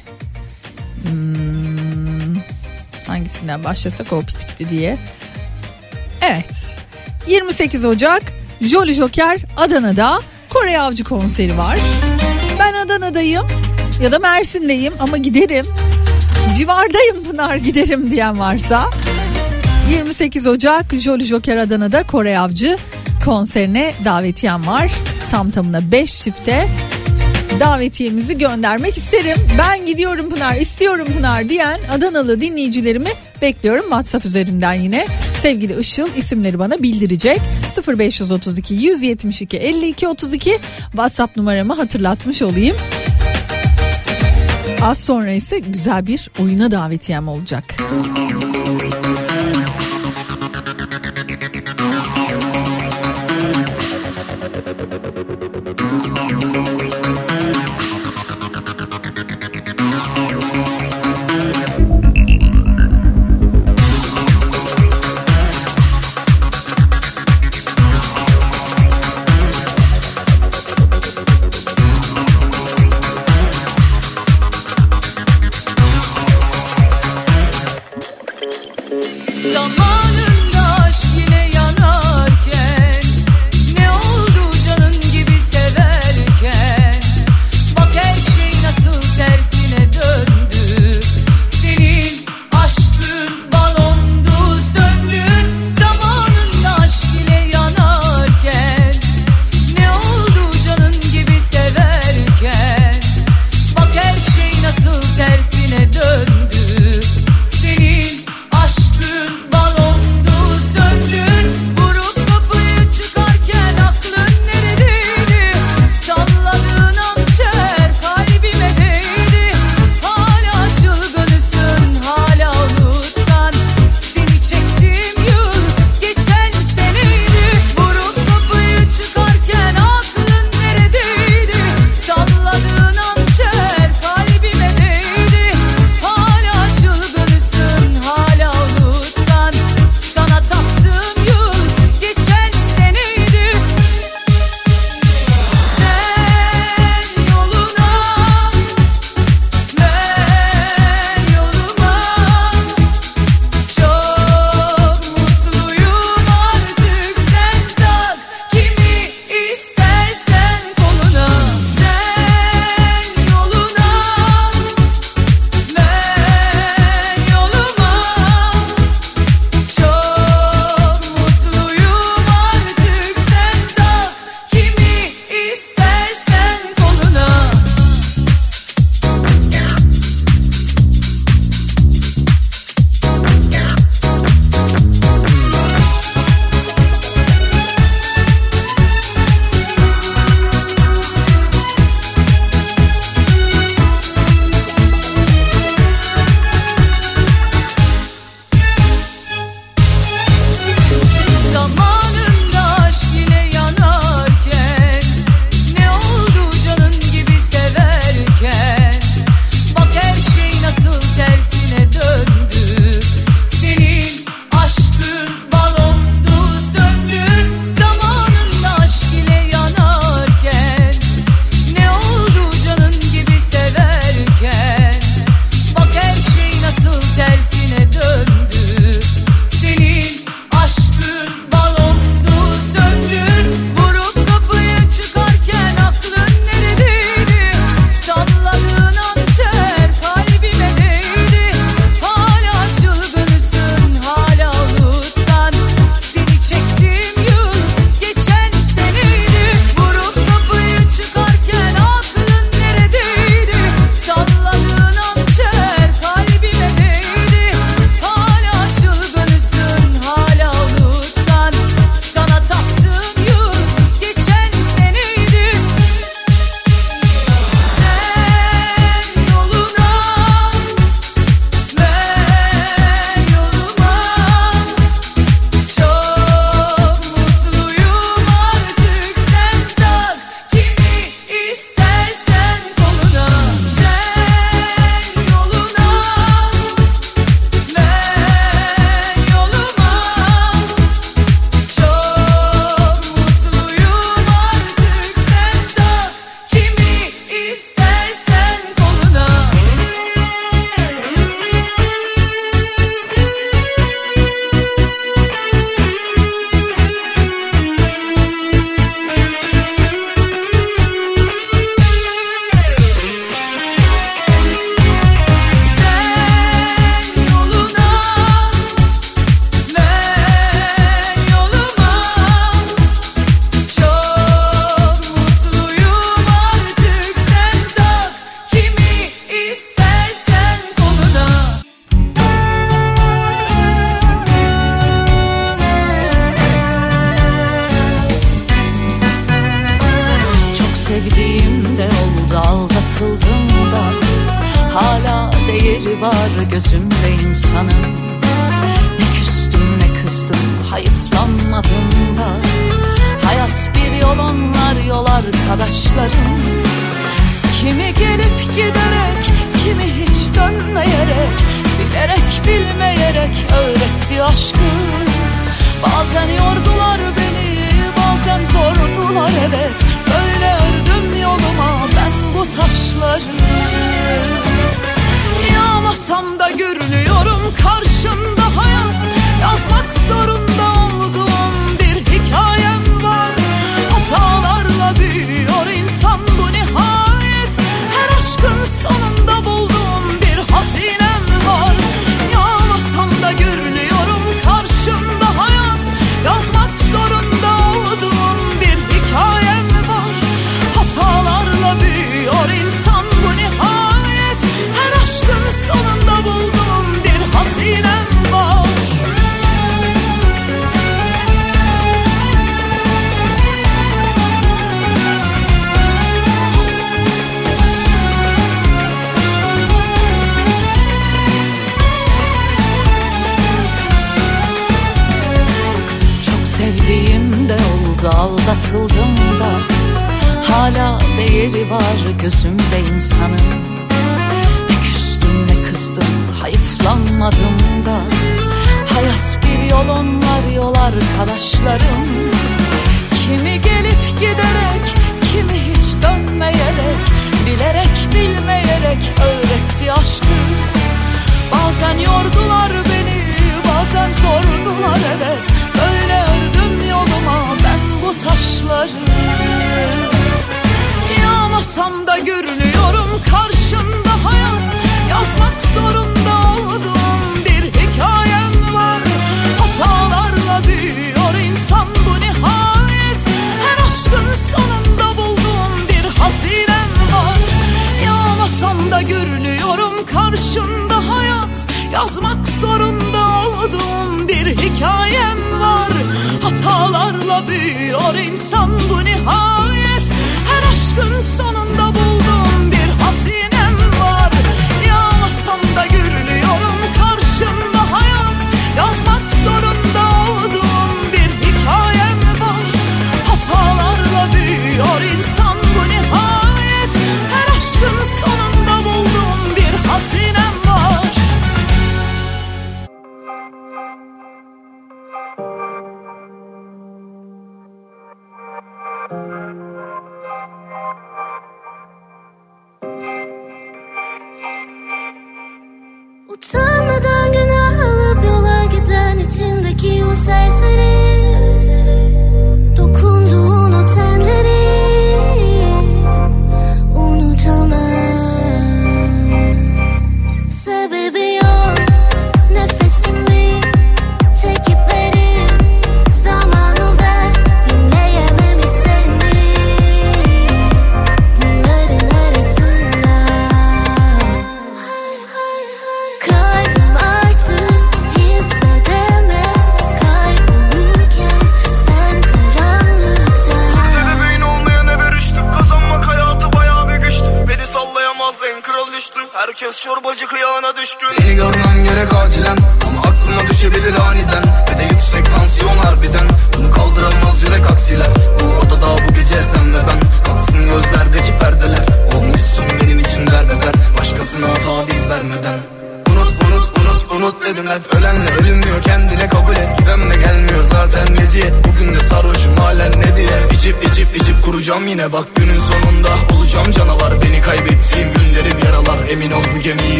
hmm, 1.03 2.35
hangisinden 3.07 3.63
başlasak 3.63 4.13
o 4.13 4.21
bitikti 4.21 4.69
diye 4.69 4.97
evet 6.21 6.77
28 7.27 7.85
Ocak 7.85 8.40
Jolly 8.61 8.93
Joker 8.93 9.37
Adana'da 9.57 10.19
Kore 10.49 10.79
Avcı 10.79 11.03
konseri 11.03 11.57
var. 11.57 11.79
Ben 12.59 12.73
Adana'dayım 12.73 13.47
ya 14.01 14.11
da 14.11 14.19
Mersin'deyim 14.19 14.93
ama 14.99 15.17
giderim. 15.17 15.65
Civardayım 16.57 17.23
Pınar 17.23 17.55
giderim 17.55 18.11
diyen 18.11 18.39
varsa 18.39 18.89
28 19.91 20.47
Ocak 20.47 20.93
Jolly 20.93 21.23
Joker 21.23 21.57
Adana'da 21.57 22.03
Kore 22.03 22.39
Avcı 22.39 22.77
konserine 23.25 23.93
davetiyem 24.05 24.67
var. 24.67 24.91
Tam 25.31 25.51
tamına 25.51 25.91
5 25.91 26.21
çifte 26.21 26.67
davetiyemizi 27.61 28.37
göndermek 28.37 28.97
isterim. 28.97 29.37
Ben 29.57 29.85
gidiyorum 29.85 30.29
Pınar, 30.29 30.55
istiyorum 30.55 31.07
Pınar 31.17 31.49
diyen 31.49 31.79
Adanalı 31.91 32.41
dinleyicilerimi 32.41 33.09
bekliyorum 33.41 33.83
WhatsApp 33.83 34.25
üzerinden 34.25 34.73
yine. 34.73 35.05
Sevgili 35.41 35.79
Işıl 35.79 36.07
isimleri 36.15 36.59
bana 36.59 36.83
bildirecek. 36.83 37.39
0532 37.87 38.73
172 38.73 39.57
52 39.57 40.07
32 40.07 40.59
WhatsApp 40.91 41.37
numaramı 41.37 41.73
hatırlatmış 41.73 42.41
olayım. 42.41 42.75
Az 44.81 44.99
sonra 44.99 45.31
ise 45.31 45.59
güzel 45.59 46.07
bir 46.07 46.29
oyuna 46.39 46.71
davetiyem 46.71 47.27
olacak. 47.27 47.63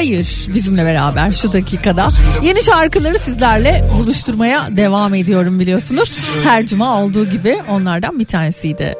hayır 0.00 0.46
bizimle 0.54 0.84
beraber 0.84 1.32
şu 1.32 1.52
dakikada. 1.52 2.08
Yeni 2.42 2.62
şarkıları 2.62 3.18
sizlerle 3.18 3.84
buluşturmaya 3.98 4.68
devam 4.76 5.14
ediyorum 5.14 5.60
biliyorsunuz. 5.60 6.24
Her 6.44 6.66
cuma 6.66 7.02
olduğu 7.02 7.30
gibi 7.30 7.58
onlardan 7.70 8.18
bir 8.18 8.24
tanesiydi. 8.24 8.94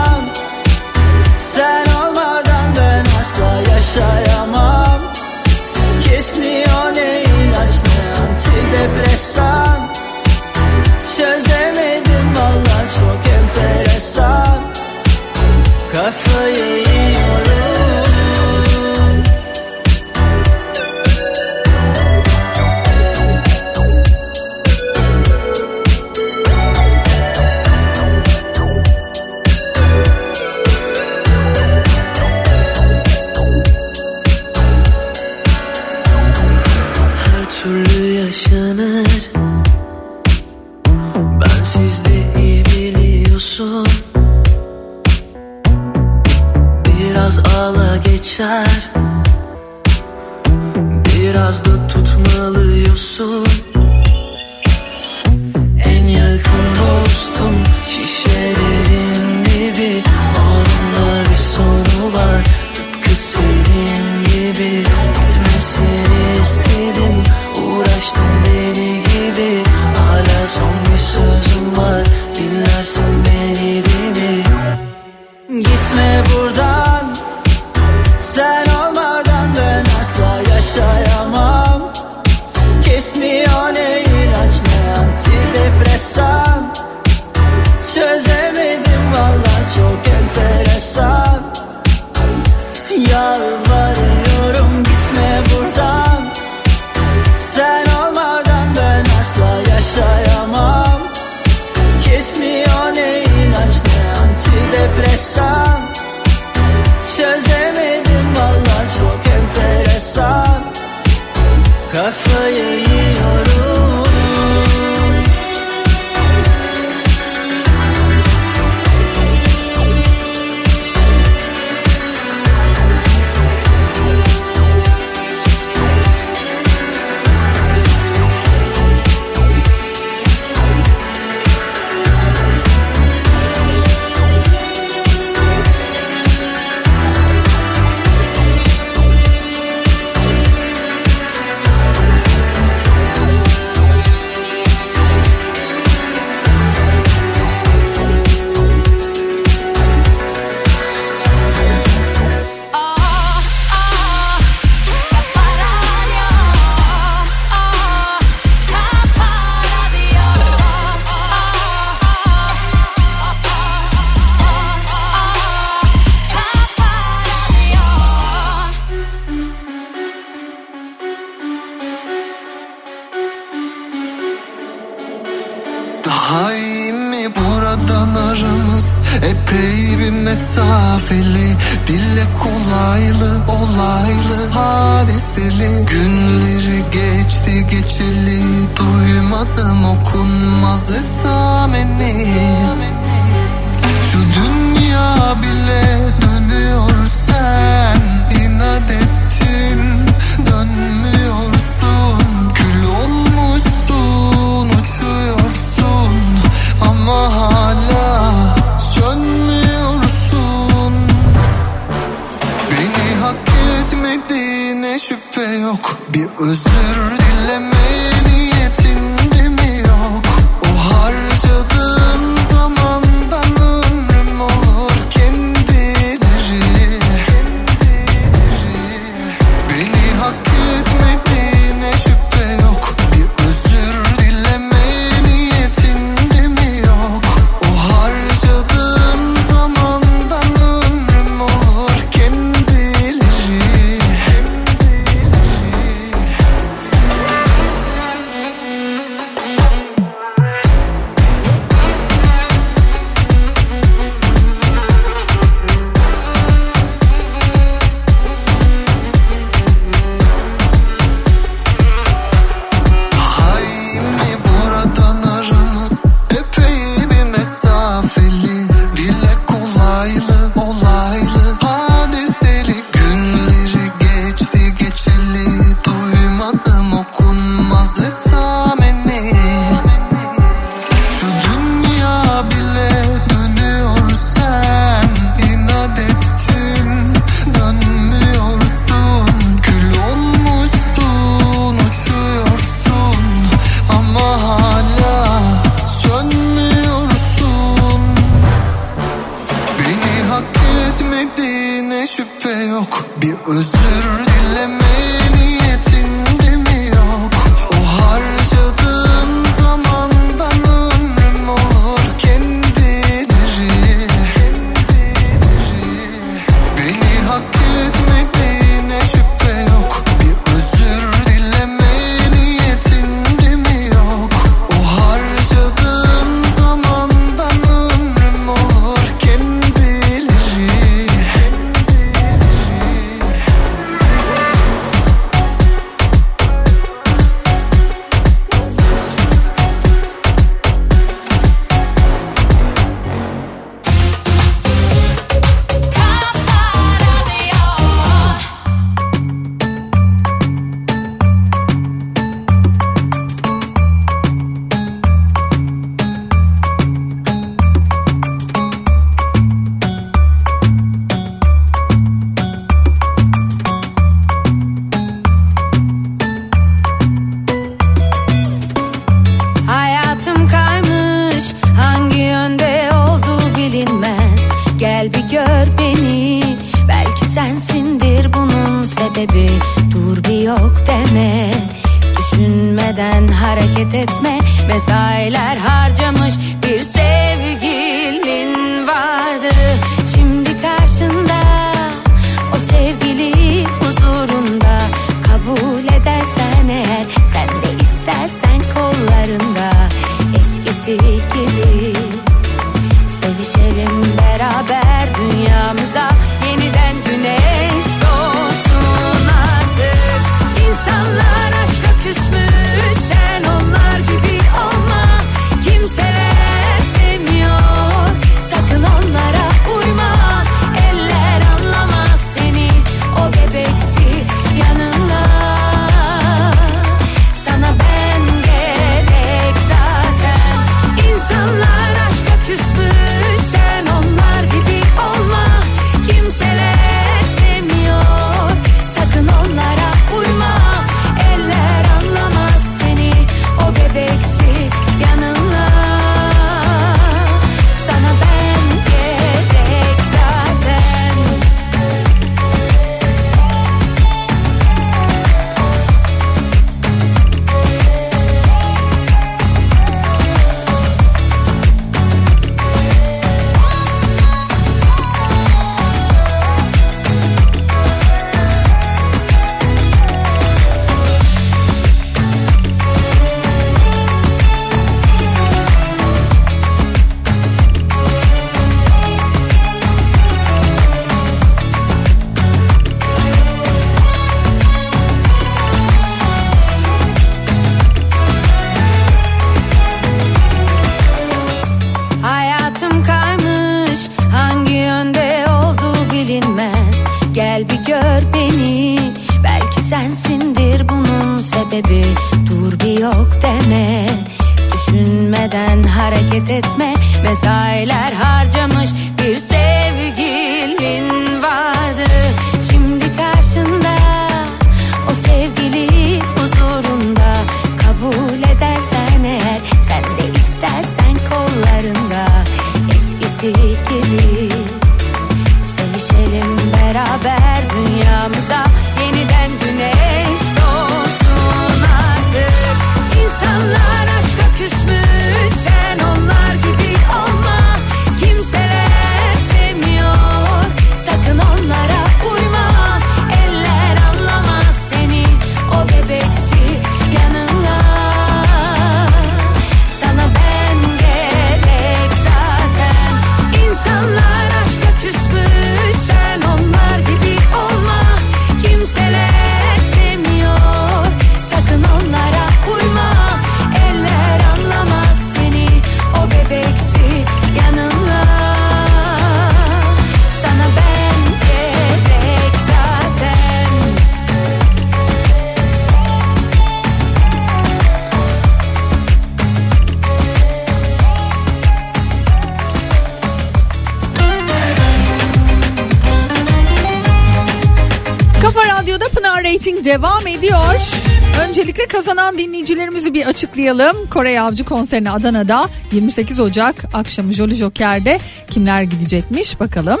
Kazanan 592.08 592.38
dinleyicilerimizi 592.38 593.14
bir 593.14 593.26
açıklayalım. 593.26 594.06
Kore 594.10 594.40
Avcı 594.40 594.64
konserine 594.64 595.10
Adana'da 595.10 595.68
28 595.92 596.40
Ocak 596.40 596.84
akşamı 596.94 597.32
Jolly 597.32 597.54
Joker'de 597.54 598.18
kimler 598.50 598.82
gidecekmiş 598.82 599.60
bakalım. 599.60 600.00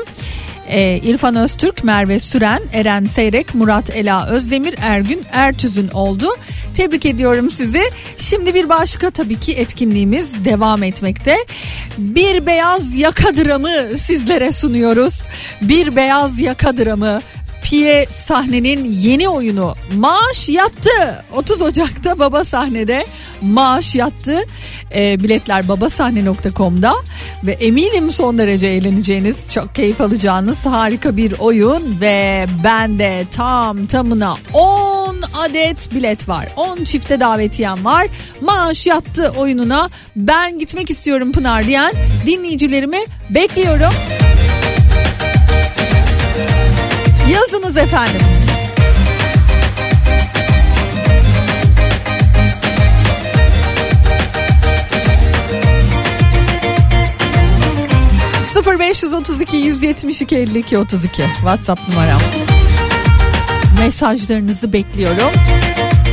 Ee, 0.68 0.96
İrfan 0.96 1.36
Öztürk, 1.36 1.84
Merve 1.84 2.18
Süren, 2.18 2.62
Eren 2.72 3.04
Seyrek, 3.04 3.54
Murat 3.54 3.90
Ela 3.90 4.28
Özdemir, 4.28 4.74
Ergün 4.80 5.20
Ertüz'ün 5.32 5.88
oldu. 5.88 6.26
Tebrik 6.74 7.06
ediyorum 7.06 7.50
sizi. 7.50 7.82
Şimdi 8.16 8.54
bir 8.54 8.68
başka 8.68 9.10
tabii 9.10 9.40
ki 9.40 9.52
etkinliğimiz 9.52 10.44
devam 10.44 10.82
etmekte. 10.82 11.36
Bir 11.98 12.46
beyaz 12.46 12.94
yaka 12.94 13.34
dramı 13.34 13.98
sizlere 13.98 14.52
sunuyoruz. 14.52 15.22
Bir 15.62 15.96
beyaz 15.96 16.40
yaka 16.40 16.76
dramı. 16.76 17.20
Pie 17.70 18.06
sahnenin 18.10 18.84
yeni 18.84 19.28
oyunu. 19.28 19.74
Maaş 19.96 20.48
Yattı. 20.48 21.24
30 21.34 21.62
Ocak'ta 21.62 22.18
Baba 22.18 22.44
Sahne'de 22.44 23.06
Maaş 23.42 23.94
Yattı. 23.94 24.40
E, 24.94 25.20
biletler 25.20 25.68
babasahne.com'da 25.68 26.94
ve 27.44 27.52
eminim 27.52 28.10
son 28.10 28.38
derece 28.38 28.66
eğleneceğiniz 28.66 29.50
çok 29.50 29.74
keyif 29.74 30.00
alacağınız 30.00 30.66
harika 30.66 31.16
bir 31.16 31.32
oyun. 31.38 32.00
Ve 32.00 32.46
bende 32.64 33.24
tam 33.30 33.86
tamına 33.86 34.34
10 34.54 35.16
adet 35.40 35.94
bilet 35.94 36.28
var. 36.28 36.48
10 36.56 36.84
çifte 36.84 37.20
davetiyem 37.20 37.84
var. 37.84 38.06
Maaş 38.40 38.86
Yattı 38.86 39.32
oyununa. 39.36 39.90
Ben 40.16 40.58
gitmek 40.58 40.90
istiyorum 40.90 41.32
Pınar 41.32 41.66
diyen 41.66 41.92
dinleyicilerimi 42.26 43.00
bekliyorum 43.30 43.92
Yazınız 47.32 47.76
efendim. 47.76 48.20
...0532 58.54 59.56
172 59.56 60.36
52 60.36 60.78
32 60.78 61.22
WhatsApp 61.22 61.88
numaram. 61.88 62.20
Mesajlarınızı 63.78 64.72
bekliyorum. 64.72 65.32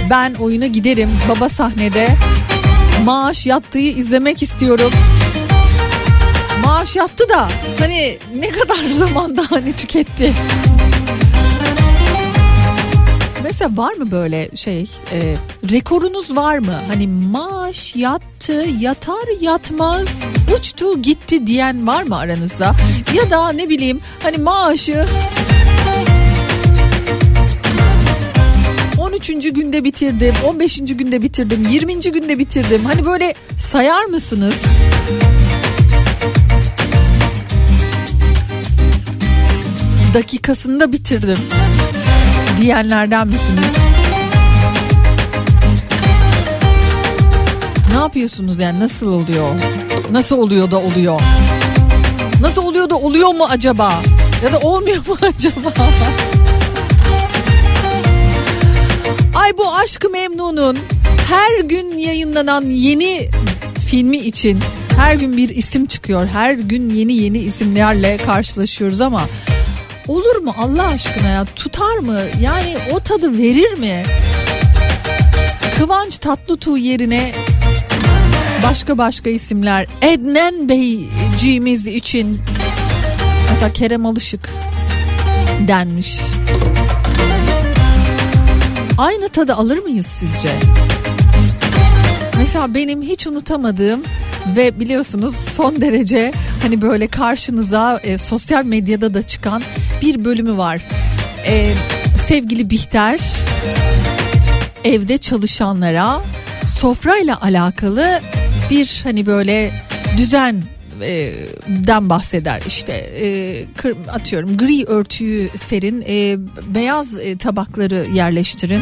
Ben 0.09 0.33
oyuna 0.33 0.67
giderim 0.67 1.11
baba 1.29 1.49
sahnede. 1.49 2.07
Maaş 3.03 3.45
yattığı 3.45 3.79
izlemek 3.79 4.43
istiyorum. 4.43 4.91
Maaş 6.65 6.95
yattı 6.95 7.29
da 7.29 7.49
hani 7.79 8.17
ne 8.39 8.49
kadar 8.49 8.75
zamanda 8.91 9.43
hani 9.49 9.73
tüketti. 9.73 10.33
Mesela 13.45 13.77
var 13.77 13.93
mı 13.93 14.11
böyle 14.11 14.49
şey 14.55 14.89
e, 15.11 15.35
rekorunuz 15.71 16.35
var 16.35 16.57
mı? 16.57 16.81
Hani 16.87 17.07
maaş 17.07 17.95
yattı 17.95 18.65
yatar 18.79 19.41
yatmaz 19.41 20.07
uçtu 20.57 21.01
gitti 21.01 21.47
diyen 21.47 21.87
var 21.87 22.03
mı 22.03 22.17
aranızda? 22.17 22.75
Ya 23.13 23.29
da 23.29 23.49
ne 23.49 23.69
bileyim 23.69 23.99
hani 24.23 24.37
maaşı 24.37 25.05
13. 28.97 29.27
günde 29.27 29.83
bitirdim 29.83 30.35
15. 30.45 30.77
günde 30.77 31.21
bitirdim 31.21 31.67
20. 31.69 31.99
günde 31.99 32.39
bitirdim 32.39 32.85
hani 32.85 33.05
böyle 33.05 33.33
sayar 33.57 34.05
mısınız? 34.05 34.63
dakikasında 40.13 40.91
bitirdim 40.91 41.37
diyenlerden 42.61 43.27
misiniz? 43.27 43.73
Ne 47.89 47.95
yapıyorsunuz 47.95 48.59
yani 48.59 48.79
nasıl 48.79 49.07
oluyor? 49.07 49.55
Nasıl 50.11 50.37
oluyor 50.37 50.71
da 50.71 50.77
oluyor? 50.79 51.21
Nasıl 52.41 52.61
oluyor 52.61 52.89
da 52.89 52.95
oluyor 52.95 53.29
mu 53.29 53.45
acaba? 53.49 53.93
Ya 54.45 54.53
da 54.53 54.59
olmuyor 54.59 55.07
mu 55.07 55.17
acaba? 55.21 55.89
Ay 59.35 59.57
bu 59.57 59.75
Aşkı 59.75 60.09
Memnun'un 60.09 60.77
her 61.29 61.63
gün 61.63 61.97
yayınlanan 61.97 62.61
yeni 62.69 63.29
filmi 63.87 64.17
için 64.17 64.59
her 64.97 65.15
gün 65.15 65.37
bir 65.37 65.49
isim 65.49 65.85
çıkıyor. 65.85 66.27
Her 66.27 66.53
gün 66.53 66.89
yeni 66.89 67.13
yeni 67.13 67.37
isimlerle 67.37 68.17
karşılaşıyoruz 68.17 69.01
ama 69.01 69.21
olur 70.07 70.35
mu 70.35 70.55
Allah 70.57 70.87
aşkına 70.87 71.27
ya 71.27 71.45
tutar 71.55 71.97
mı? 71.97 72.19
Yani 72.41 72.75
o 72.91 72.99
tadı 72.99 73.37
verir 73.37 73.73
mi? 73.73 74.03
Kıvanç 75.77 76.17
Tatlıtuğ 76.17 76.77
yerine 76.77 77.31
başka 78.63 78.97
başka 78.97 79.29
isimler 79.29 79.87
Ednen 80.01 80.69
Beyciğimiz 80.69 81.87
için 81.87 82.41
mesela 83.51 83.73
Kerem 83.73 84.05
Alışık 84.05 84.49
denmiş. 85.67 86.21
Aynı 88.97 89.29
tadı 89.29 89.53
alır 89.53 89.77
mıyız 89.77 90.05
sizce? 90.05 90.49
Mesela 92.37 92.73
benim 92.73 93.01
hiç 93.01 93.27
unutamadığım 93.27 94.03
ve 94.55 94.79
biliyorsunuz 94.79 95.35
son 95.35 95.81
derece 95.81 96.31
hani 96.61 96.81
böyle 96.81 97.07
karşınıza 97.07 97.99
e, 98.03 98.17
sosyal 98.17 98.65
medyada 98.65 99.13
da 99.13 99.21
çıkan 99.23 99.61
bir 100.01 100.25
bölümü 100.25 100.57
var. 100.57 100.81
E, 101.47 101.73
sevgili 102.17 102.69
Bihter 102.69 103.19
evde 104.83 105.17
çalışanlara 105.17 106.21
sofrayla 106.67 107.41
alakalı 107.41 108.21
bir 108.69 109.01
hani 109.03 109.25
böyle 109.25 109.71
düzen 110.17 110.63
e, 111.01 111.33
den 111.67 112.09
bahseder. 112.09 112.61
İşte 112.67 112.93
e, 112.93 113.65
atıyorum 114.11 114.57
gri 114.57 114.85
örtüyü 114.85 115.49
serin 115.55 116.03
e, 116.07 116.37
beyaz 116.67 117.17
tabakları 117.39 118.05
yerleştirin. 118.13 118.81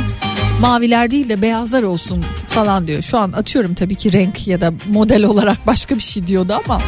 Maviler 0.61 1.11
değil 1.11 1.29
de 1.29 1.41
beyazlar 1.41 1.83
olsun 1.83 2.23
falan 2.49 2.87
diyor. 2.87 3.01
Şu 3.01 3.17
an 3.17 3.31
atıyorum 3.31 3.73
tabii 3.73 3.95
ki 3.95 4.13
renk 4.13 4.47
ya 4.47 4.61
da 4.61 4.73
model 4.89 5.23
olarak 5.23 5.67
başka 5.67 5.95
bir 5.95 6.01
şey 6.01 6.27
diyordu 6.27 6.53
ama. 6.65 6.81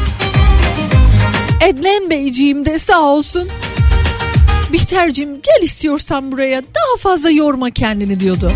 Edlen 1.61 2.09
Beyciğim 2.09 2.65
de 2.65 2.79
sağ 2.79 3.01
olsun 3.01 3.49
Bihter'cim 4.75 5.29
gel 5.41 5.63
istiyorsan 5.63 6.31
buraya 6.31 6.61
daha 6.61 6.97
fazla 6.99 7.29
yorma 7.29 7.69
kendini 7.69 8.19
diyordu. 8.19 8.51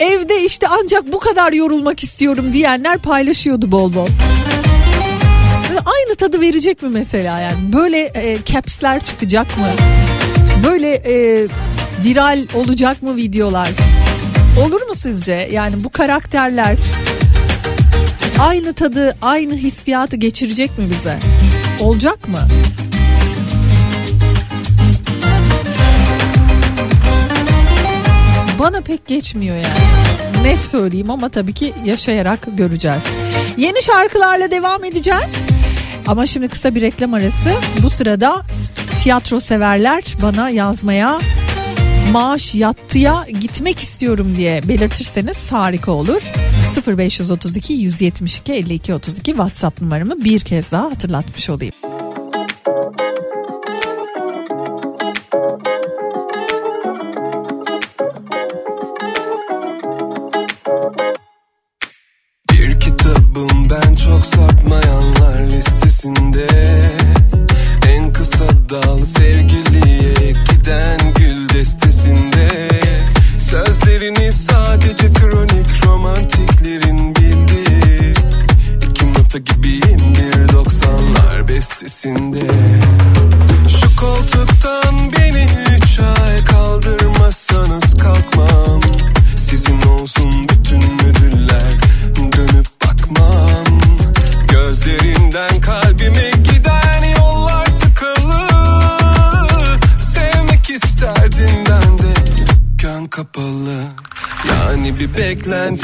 Evde 0.00 0.44
işte 0.44 0.66
ancak 0.68 1.12
bu 1.12 1.18
kadar 1.18 1.52
yorulmak 1.52 2.02
istiyorum 2.02 2.52
diyenler 2.52 2.98
paylaşıyordu 2.98 3.72
bol 3.72 3.94
bol. 3.94 4.06
Aynı 5.84 6.16
tadı 6.16 6.40
verecek 6.40 6.82
mi 6.82 6.88
mesela 6.88 7.40
yani? 7.40 7.72
Böyle 7.72 8.00
e, 8.14 8.38
caps'ler 8.44 9.00
çıkacak 9.00 9.58
mı? 9.58 9.66
Böyle 10.66 10.94
e, 10.94 11.46
viral 12.04 12.46
olacak 12.54 13.02
mı 13.02 13.16
videolar? 13.16 13.68
Olur 14.66 14.82
mu 14.82 14.94
sizce? 14.94 15.48
Yani 15.52 15.84
bu 15.84 15.90
karakterler 15.90 16.76
aynı 18.38 18.72
tadı, 18.72 19.16
aynı 19.22 19.54
hissiyatı 19.56 20.16
geçirecek 20.16 20.78
mi 20.78 20.86
bize? 20.90 21.18
Olacak 21.80 22.28
mı? 22.28 22.38
Bana 28.58 28.80
pek 28.80 29.06
geçmiyor 29.06 29.56
yani. 29.56 30.46
Net 30.46 30.62
söyleyeyim 30.62 31.10
ama 31.10 31.28
tabii 31.28 31.52
ki 31.52 31.74
yaşayarak 31.84 32.38
göreceğiz. 32.56 33.02
Yeni 33.56 33.82
şarkılarla 33.82 34.50
devam 34.50 34.84
edeceğiz. 34.84 35.34
Ama 36.06 36.26
şimdi 36.26 36.48
kısa 36.48 36.74
bir 36.74 36.80
reklam 36.80 37.14
arası. 37.14 37.50
Bu 37.82 37.90
sırada 37.90 38.42
tiyatro 39.02 39.40
severler 39.40 40.04
bana 40.22 40.50
yazmaya 40.50 41.18
maaş 42.12 42.54
yattıya 42.54 43.26
gitmek 43.40 43.78
istiyorum 43.78 44.34
diye 44.36 44.60
belirtirseniz 44.68 45.52
harika 45.52 45.92
olur. 45.92 46.22
0532 46.86 47.72
172 47.72 48.52
52 48.52 48.94
32 48.94 49.24
WhatsApp 49.30 49.82
numaramı 49.82 50.24
bir 50.24 50.40
kez 50.40 50.72
daha 50.72 50.84
hatırlatmış 50.84 51.50
olayım. 51.50 51.74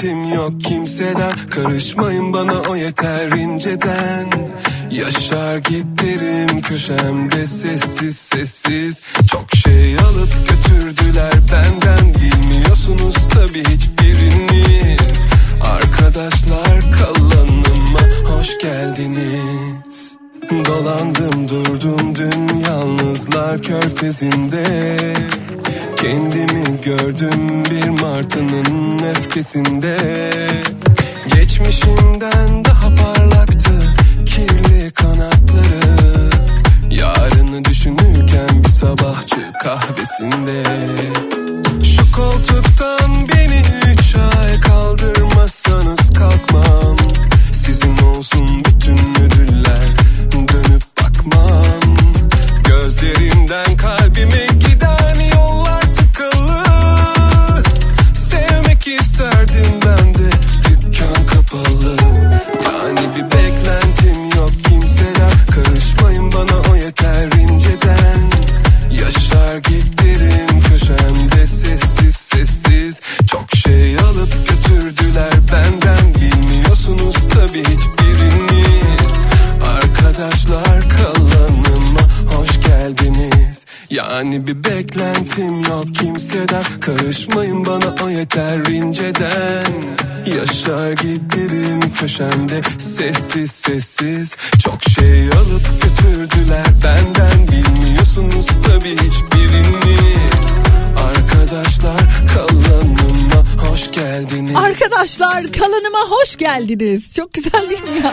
Beklentim 0.03 0.35
yok 0.35 0.65
kimseden. 0.65 1.33
Karışmayın 1.51 2.33
bana 2.33 2.61
o 2.61 2.77
yeter 2.77 3.31
inceden. 3.31 4.31
Yaşar 4.91 5.57
giderim 5.57 6.63
köşemde 6.63 7.47
sessiz 7.47 8.17
sessiz. 8.17 9.01
Çok 9.31 9.52
martının 29.37 29.83
köşemde 92.13 92.61
sessiz 92.79 93.51
sessiz 93.51 94.37
Çok 94.59 94.83
şey 94.83 95.23
alıp 95.29 95.83
götürdüler 95.83 96.67
benden 96.85 97.49
Bilmiyorsunuz 97.49 98.47
tabi 98.47 98.91
hiçbiriniz 98.91 100.57
Arkadaşlar 101.03 102.01
kalanıma 102.35 103.71
hoş 103.71 103.91
geldiniz 103.93 104.57
Arkadaşlar 104.57 105.43
kalanıma 105.59 105.99
hoş 106.09 106.37
geldiniz. 106.37 107.15
Çok 107.15 107.33
güzel 107.33 107.71
değil 107.71 107.83
mi 107.83 107.99
ya? 108.05 108.13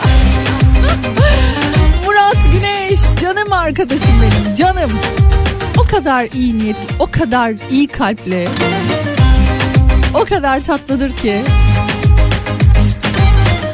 Murat 2.06 2.52
Güneş 2.52 3.00
canım 3.20 3.52
arkadaşım 3.52 4.22
benim 4.22 4.54
canım. 4.54 4.90
O 5.78 5.82
kadar 5.82 6.24
iyi 6.34 6.58
niyetli, 6.58 6.94
o 6.98 7.06
kadar 7.10 7.54
iyi 7.70 7.86
kalpli. 7.86 8.48
O 10.14 10.24
kadar 10.24 10.64
tatlıdır 10.64 11.16
ki. 11.16 11.44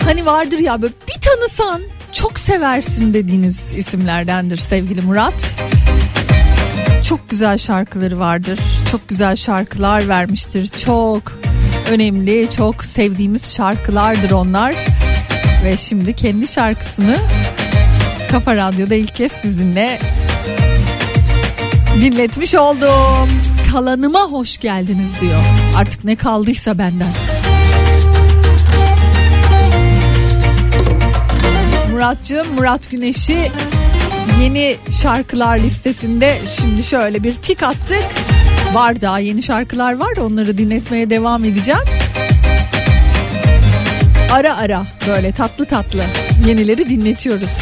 Hani 0.06 0.26
vardır 0.26 0.58
ya 0.58 0.82
böyle 0.82 0.92
bir 1.08 1.20
tanısan 1.20 1.82
çok 2.12 2.38
seversin 2.38 3.14
dediğiniz 3.14 3.78
isimlerdendir 3.78 4.56
sevgili 4.56 5.00
Murat. 5.02 5.56
Çok 7.08 7.30
güzel 7.30 7.58
şarkıları 7.58 8.18
vardır. 8.18 8.58
Çok 8.90 9.08
güzel 9.08 9.36
şarkılar 9.36 10.08
vermiştir. 10.08 10.68
Çok 10.68 11.22
önemli, 11.90 12.48
çok 12.56 12.84
sevdiğimiz 12.84 13.54
şarkılardır 13.54 14.30
onlar. 14.30 14.74
Ve 15.64 15.76
şimdi 15.76 16.12
kendi 16.12 16.48
şarkısını 16.48 17.16
Kafa 18.30 18.56
Radyo'da 18.56 18.94
ilk 18.94 19.14
kez 19.14 19.32
sizinle 19.32 19.98
dinletmiş 22.00 22.54
oldum. 22.54 23.28
Kalanıma 23.72 24.20
hoş 24.20 24.58
geldiniz 24.58 25.20
diyor. 25.20 25.42
Artık 25.76 26.04
ne 26.04 26.16
kaldıysa 26.16 26.78
benden. 26.78 27.12
Muratcığım 32.06 32.54
Murat 32.54 32.90
Güneş'i 32.90 33.50
yeni 34.40 34.76
şarkılar 35.02 35.58
listesinde 35.58 36.36
şimdi 36.46 36.82
şöyle 36.82 37.22
bir 37.22 37.34
tik 37.34 37.62
attık. 37.62 38.04
Var 38.72 39.00
daha 39.00 39.18
yeni 39.18 39.42
şarkılar 39.42 39.96
var 39.96 40.16
onları 40.16 40.58
dinletmeye 40.58 41.10
devam 41.10 41.44
edeceğim. 41.44 41.80
Ara 44.32 44.56
ara 44.56 44.82
böyle 45.08 45.32
tatlı 45.32 45.66
tatlı 45.66 46.02
yenileri 46.46 46.90
dinletiyoruz. 46.90 47.58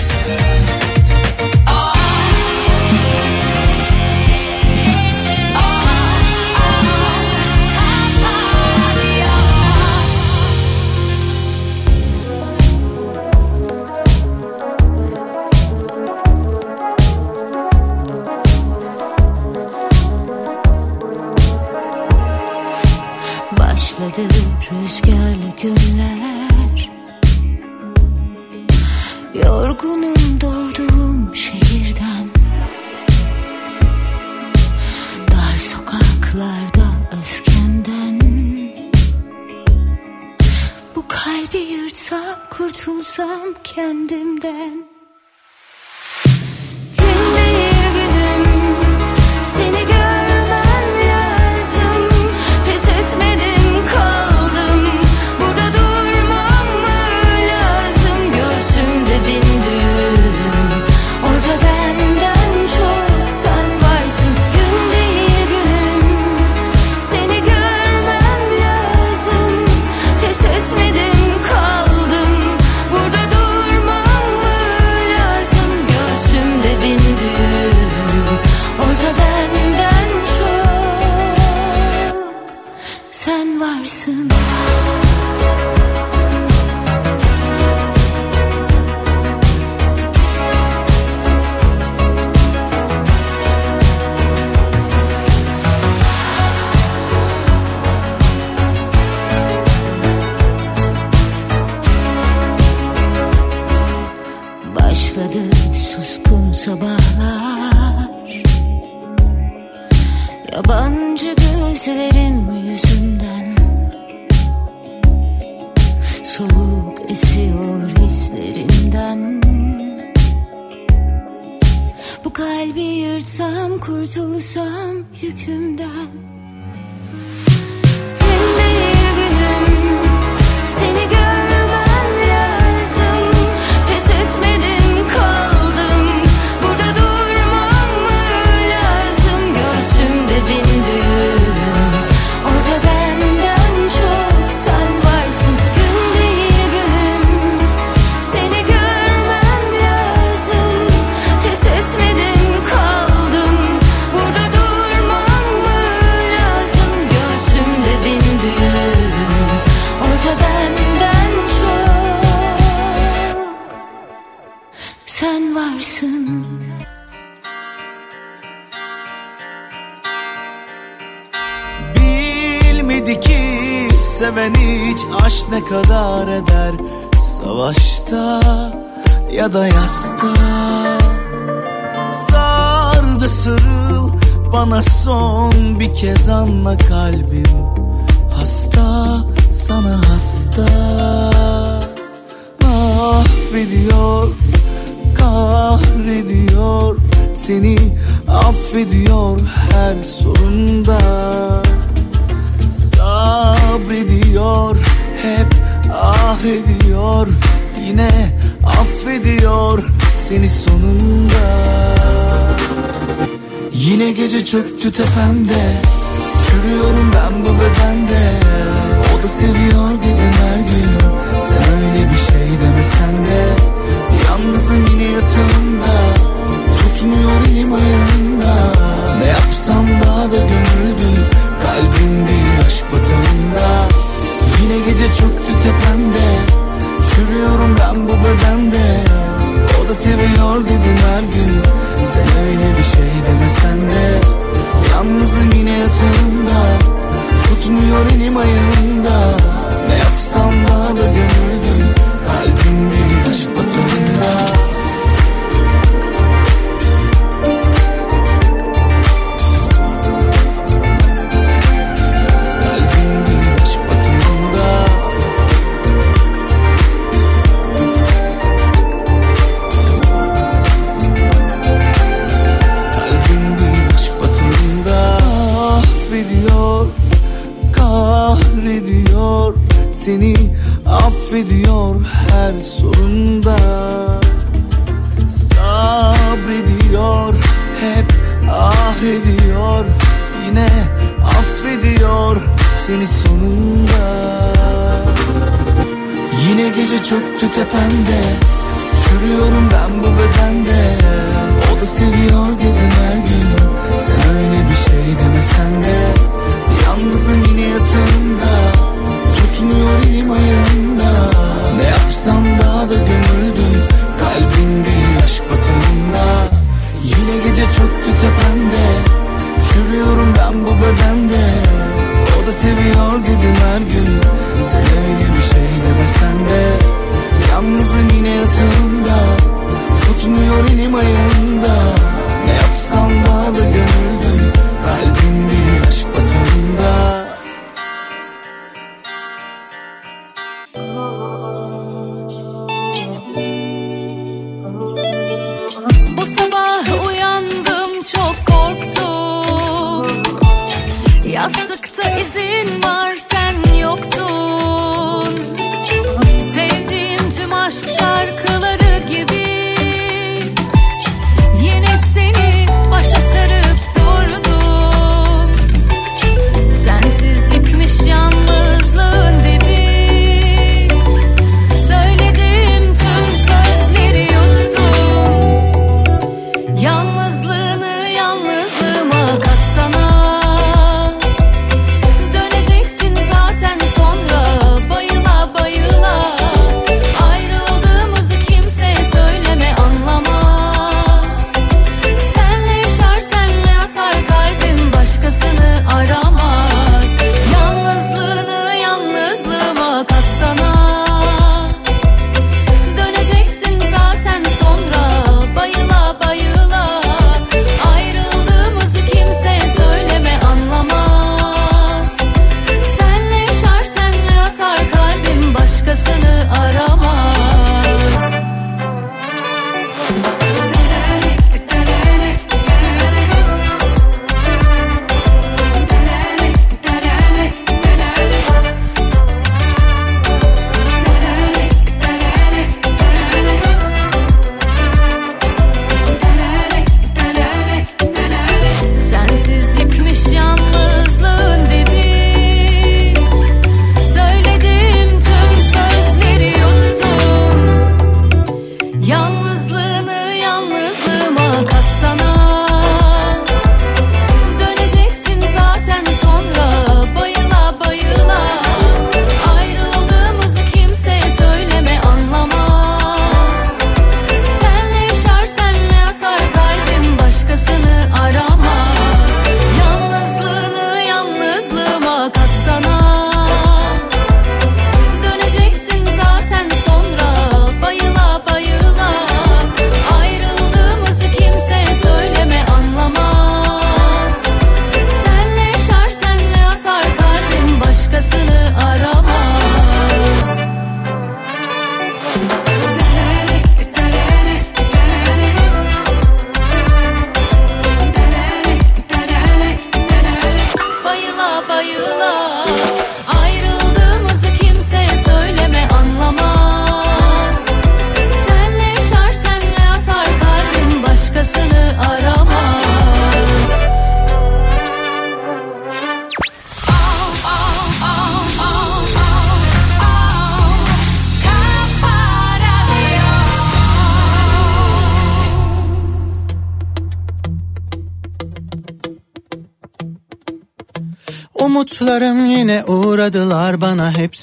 Başladı 24.04 24.28
rüzgarlı 24.70 25.56
günler. 25.62 26.90
Yorgunum 29.34 30.40
doğduğum 30.40 31.34
şehirden. 31.34 32.28
Dar 35.30 35.58
sokaklarda 35.58 36.86
öfkemden. 37.20 38.20
Bu 40.94 41.04
kalbi 41.08 41.58
yırtsam 41.58 42.36
kurtulsam 42.50 43.54
kendimden. 43.64 44.93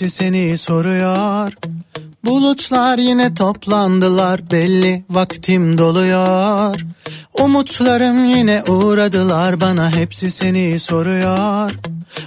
Hepsi 0.02 0.15
seni 0.15 0.57
soruyor. 0.57 1.53
Bulutlar 2.26 2.98
yine 2.98 3.34
toplandılar 3.36 4.52
belli 4.52 5.03
vaktim 5.10 5.78
doluyor. 5.78 6.80
Umutlarım 7.40 8.26
yine 8.26 8.64
uğradılar 8.68 9.61
bana 9.61 9.95
hepsi 9.95 10.32
seni 10.32 10.80
soruyor. 10.80 11.72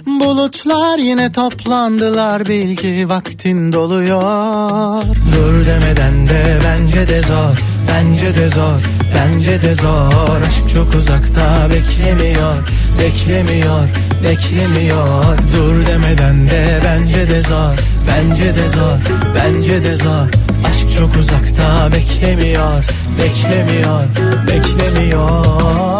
Bulutlar 0.05 0.97
yine 0.97 1.31
toplandılar 1.31 2.47
bil 2.47 2.75
ki 2.75 3.09
vaktin 3.09 3.73
doluyor. 3.73 5.03
Dur 5.35 5.65
demeden 5.65 6.27
de 6.27 6.59
bence 6.63 7.07
de 7.07 7.21
zor 7.21 7.59
Bence 7.87 8.35
de 8.35 8.49
zor 8.49 8.81
Bence 9.15 9.61
de 9.61 9.75
zor 9.75 10.41
Aşk 10.47 10.69
çok 10.73 10.95
uzakta 10.95 11.69
beklemiyor 11.69 12.69
Beklemiyor 12.99 13.89
Beklemiyor. 14.25 15.37
Dur 15.53 15.87
demeden 15.87 16.47
de 16.47 16.81
bence 16.85 17.29
de 17.29 17.41
zor 17.41 17.75
Bence 18.07 18.55
de 18.55 18.69
zor 18.69 18.97
Bence 19.35 19.83
de 19.83 19.97
zor. 19.97 20.27
Aşk 20.67 20.97
çok 20.97 21.15
uzakta 21.15 21.91
beklemiyor 21.91 22.83
Beklemiyor 23.17 24.03
Beklemiyor 24.47 25.94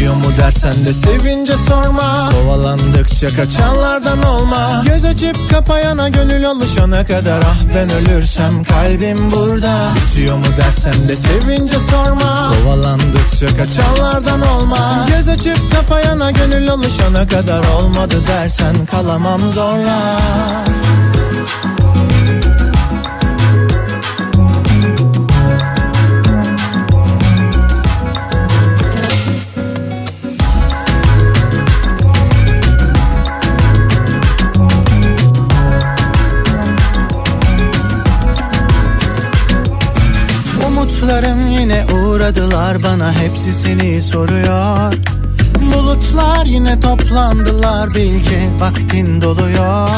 Bitiyor 0.00 0.16
mu 0.16 0.36
dersen 0.38 0.86
de 0.86 0.92
sevince 0.92 1.56
sorma. 1.56 2.30
Kovalandıkça 2.30 3.32
kaçanlardan 3.32 4.22
olma. 4.22 4.82
Göz 4.86 5.04
açıp 5.04 5.50
kapayana 5.50 6.08
gönül 6.08 6.48
alışana 6.48 7.04
kadar. 7.04 7.42
Ah 7.42 7.58
ben 7.74 7.90
ölürsem 7.90 8.64
kalbim 8.64 9.30
burada. 9.30 9.92
Bitiyor 9.94 10.36
mu 10.36 10.44
dersen 10.58 11.08
de 11.08 11.16
sevince 11.16 11.78
sorma. 11.78 12.52
Kovalandıkça 12.52 13.46
kaçanlardan 13.46 14.40
olma. 14.40 15.06
Göz 15.08 15.28
açıp 15.28 15.72
kapayana 15.72 16.30
gönül 16.30 16.70
alışana 16.70 17.26
kadar. 17.26 17.64
Olmadı 17.78 18.16
dersen 18.26 18.86
kalamam 18.86 19.40
zorla 19.52 20.16
yine 41.70 41.84
uğradılar 41.94 42.82
bana 42.82 43.12
hepsi 43.12 43.54
seni 43.54 44.02
soruyor. 44.02 44.92
Bulut 45.62 45.74
Bulutlar 45.74 46.46
yine 46.46 46.80
toplandılar 46.80 47.90
bil 47.94 48.24
ki 48.24 48.38
vaktin 48.58 49.22
doluyor. 49.22 49.88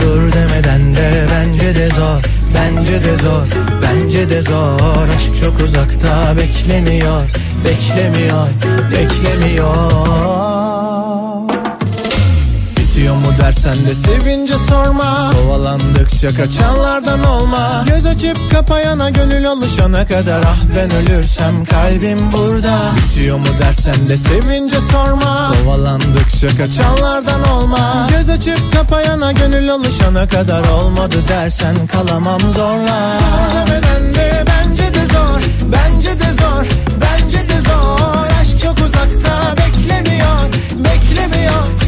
Dur 0.00 0.32
demeden 0.32 0.96
de 0.96 1.26
bence 1.30 1.74
de 1.76 1.88
zor 1.90 2.22
Bence 2.54 3.04
de 3.04 3.16
zor 3.16 3.46
Bence 3.82 4.30
de 4.30 4.42
zor. 4.42 5.08
Aşk 5.14 5.42
çok 5.42 5.60
uzakta 5.60 6.36
beklemiyor 6.36 7.22
Beklemiyor 7.64 8.48
Beklemiyor 8.90 10.57
Bitiyor 13.08 13.22
mu 13.22 13.38
dersen 13.42 13.86
de 13.86 13.94
sevince 13.94 14.54
sorma. 14.58 15.32
Kovalandıkça 15.32 16.34
kaçanlardan 16.34 17.24
olma. 17.24 17.84
Göz 17.86 18.06
açıp 18.06 18.52
kapayana 18.52 19.10
gönül 19.10 19.46
alışana 19.48 20.06
kadar. 20.06 20.42
Ah 20.46 20.58
ben 20.76 20.90
ölürsem 20.90 21.64
kalbim 21.64 22.32
burada. 22.32 22.78
Bitiyor 22.96 23.38
mu 23.38 23.46
dersen 23.58 24.08
de 24.08 24.16
sevince 24.16 24.80
sorma. 24.80 25.52
Kovalandıkça 25.52 26.46
kaçanlardan 26.46 27.48
olma. 27.48 28.06
Göz 28.10 28.30
açıp 28.30 28.72
kapayana 28.72 29.32
gönül 29.32 29.70
alışana 29.70 30.28
kadar. 30.28 30.68
Olmadı 30.68 31.16
dersen 31.28 31.86
kalamam 31.86 32.40
zorla. 32.40 33.18
Demeden 33.54 34.14
de 34.14 34.44
bence 34.46 34.94
de 34.94 35.06
zor 35.06 35.40
Bence 35.72 36.20
de 36.20 36.32
zor 36.32 36.66
Bence 37.00 37.48
de 37.48 37.60
zor. 37.60 38.26
Aşk 38.40 38.60
çok 38.62 38.78
uzakta 38.78 39.54
beklemiyor 39.56 40.42
Beklemiyor 40.84 41.87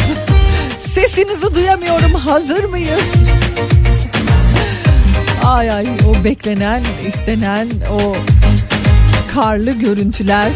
Sesinizi 0.93 1.55
duyamıyorum. 1.55 2.13
Hazır 2.13 2.63
mıyız? 2.63 3.11
Ay 5.45 5.71
ay 5.71 5.87
o 6.07 6.23
beklenen, 6.23 6.83
istenen 7.07 7.69
o 7.91 8.15
karlı 9.33 9.71
görüntüler, 9.71 10.49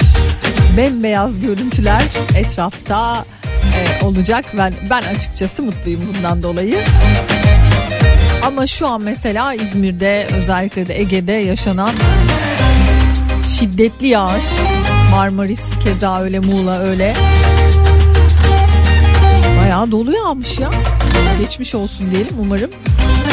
bembeyaz 0.77 1.39
görüntüler 1.39 2.03
etrafta 2.35 3.25
e, 3.77 4.05
olacak. 4.05 4.45
Ben 4.57 4.73
ben 4.89 5.03
açıkçası 5.15 5.63
mutluyum 5.63 6.01
bundan 6.07 6.43
dolayı. 6.43 6.77
Ama 8.45 8.67
şu 8.67 8.87
an 8.87 9.01
mesela 9.01 9.53
İzmir'de 9.53 10.27
özellikle 10.37 10.87
de 10.87 10.99
Ege'de 10.99 11.33
yaşanan 11.33 11.91
şiddetli 13.59 14.07
yağış, 14.07 14.45
Marmaris 15.11 15.79
keza 15.83 16.21
öyle, 16.21 16.39
Muğla 16.39 16.79
öyle. 16.79 17.13
Bayağı 19.65 19.91
dolu 19.91 20.13
yağmış 20.15 20.59
ya. 20.59 20.69
Geçmiş 21.39 21.75
olsun 21.75 22.11
diyelim 22.11 22.35
umarım 22.39 22.71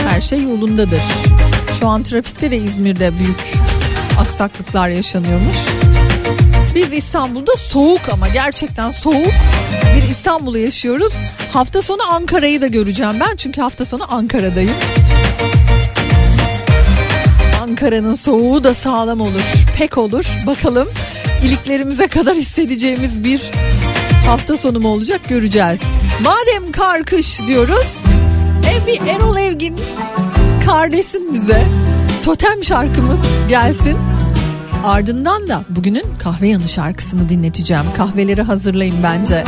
her 0.09 0.21
şey 0.21 0.43
yolundadır. 0.43 1.01
Şu 1.81 1.89
an 1.89 2.03
trafikte 2.03 2.51
de 2.51 2.57
İzmir'de 2.57 3.19
büyük 3.19 3.41
aksaklıklar 4.21 4.89
yaşanıyormuş. 4.89 5.57
Biz 6.75 6.93
İstanbul'da 6.93 7.57
soğuk 7.57 8.01
ama 8.13 8.29
gerçekten 8.29 8.91
soğuk 8.91 9.33
bir 9.97 10.11
İstanbul'u 10.11 10.59
yaşıyoruz. 10.59 11.13
Hafta 11.53 11.83
sonu 11.83 12.03
Ankara'yı 12.11 12.61
da 12.61 12.67
göreceğim 12.67 13.15
ben 13.21 13.37
çünkü 13.37 13.61
hafta 13.61 13.85
sonu 13.85 14.15
Ankara'dayım. 14.15 14.75
Ankara'nın 17.63 18.15
soğuğu 18.15 18.65
da 18.65 18.75
sağlam 18.75 19.21
olur. 19.21 19.53
Pek 19.79 19.99
olur. 19.99 20.27
Bakalım 20.47 20.89
iliklerimize 21.45 22.09
kadar 22.09 22.35
hissedeceğimiz 22.37 23.25
bir 23.25 23.41
hafta 24.27 24.57
sonu 24.57 24.81
mu 24.81 24.89
olacak 24.89 25.21
göreceğiz. 25.29 25.83
Madem 26.21 26.73
kar 26.73 27.03
kış 27.05 27.47
diyoruz. 27.47 27.99
E 28.75 28.87
bir 28.87 29.09
Erol 29.09 29.37
Evgin 29.37 29.81
kar 30.67 30.93
bize. 31.33 31.65
Totem 32.25 32.65
şarkımız 32.65 33.21
gelsin. 33.49 33.99
Ardından 34.85 35.49
da 35.49 35.65
bugünün 35.69 36.05
kahve 36.19 36.49
yanı 36.49 36.69
şarkısını 36.69 37.29
dinleteceğim. 37.29 37.85
Kahveleri 37.97 38.43
hazırlayın 38.43 38.97
bence. 39.03 39.45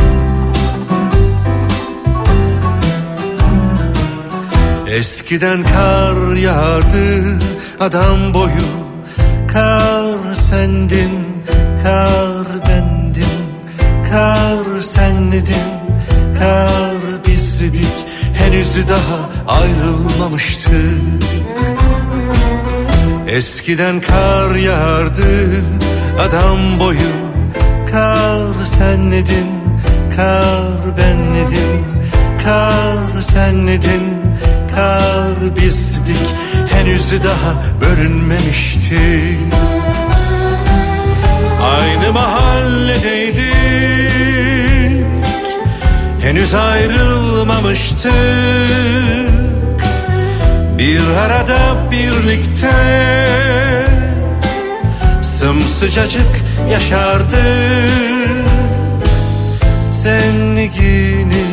Eskiden 4.89 5.63
kar 5.63 6.37
yağardı 6.37 7.39
adam 7.81 8.35
boyu 8.35 8.85
Kar 9.53 10.35
sendin, 10.35 11.11
kar 11.83 12.47
bendim 12.69 13.45
Kar 14.11 14.81
senledin, 14.81 15.74
kar 16.39 17.25
bizdik 17.27 18.07
Henüz 18.35 18.89
daha 18.89 19.31
ayrılmamıştık. 19.59 21.25
Eskiden 23.29 24.01
kar 24.01 24.55
yağardı 24.55 25.51
adam 26.21 26.81
boyu 26.81 27.15
Kar 27.91 28.65
senledin, 28.65 29.47
kar 30.17 30.97
benledim 30.99 31.85
Kar 32.45 33.21
senledin, 33.21 34.05
kar 34.75 35.57
bizdik 35.57 36.35
Henüz 36.71 37.13
daha 37.13 37.55
bölünmemişti. 37.81 38.99
Aynı 41.63 42.13
mahalledeydik 42.13 43.54
Henüz 46.35 46.55
ayrılmamıştık. 46.55 48.13
Bir 50.79 51.01
arada 51.01 51.91
birlikte 51.91 52.71
Sımsıcacık 55.23 56.43
yaşardık. 56.71 57.39
Zengini 59.91 61.47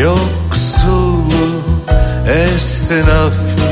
yoksulu 0.00 1.62
esnafı 2.28 3.62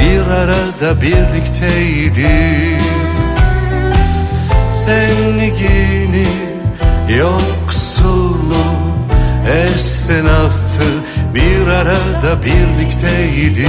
bir 0.00 0.30
arada 0.30 1.00
birlikteydi 1.02 2.28
Zengini 4.74 6.26
yoksulu 7.18 7.63
esnafı 9.48 10.84
bir 11.34 11.66
arada 11.66 12.44
birlikteydik. 12.44 13.64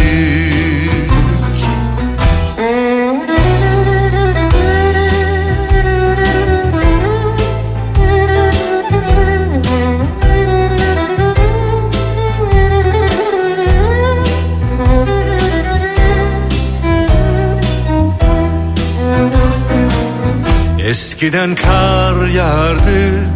Eskiden 20.80 21.56
kar 21.56 22.28
yağardı 22.28 23.30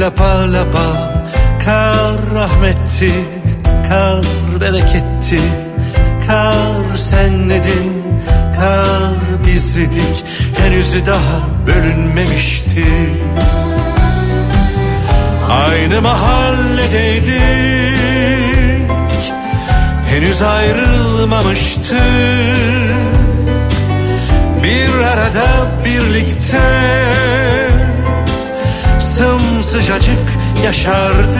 lapa 0.00 0.52
lapa 0.52 1.15
Kar 1.66 2.18
rahmetti, 2.34 3.12
kar 3.88 4.24
bereketti 4.60 5.40
Kar 6.26 6.96
senledin, 6.96 7.92
kar 8.56 9.44
bizdik 9.46 10.24
Henüz 10.58 11.06
daha 11.06 11.38
bölünmemişti. 11.66 12.86
Aynı 15.50 16.02
mahalledeydik 16.02 17.36
Henüz 20.10 20.42
ayrılmamıştık 20.42 21.96
bir 24.62 24.94
arada 25.02 25.46
birlikte 25.84 26.60
Sımsıcacık 29.66 30.28
yaşardık. 30.64 31.36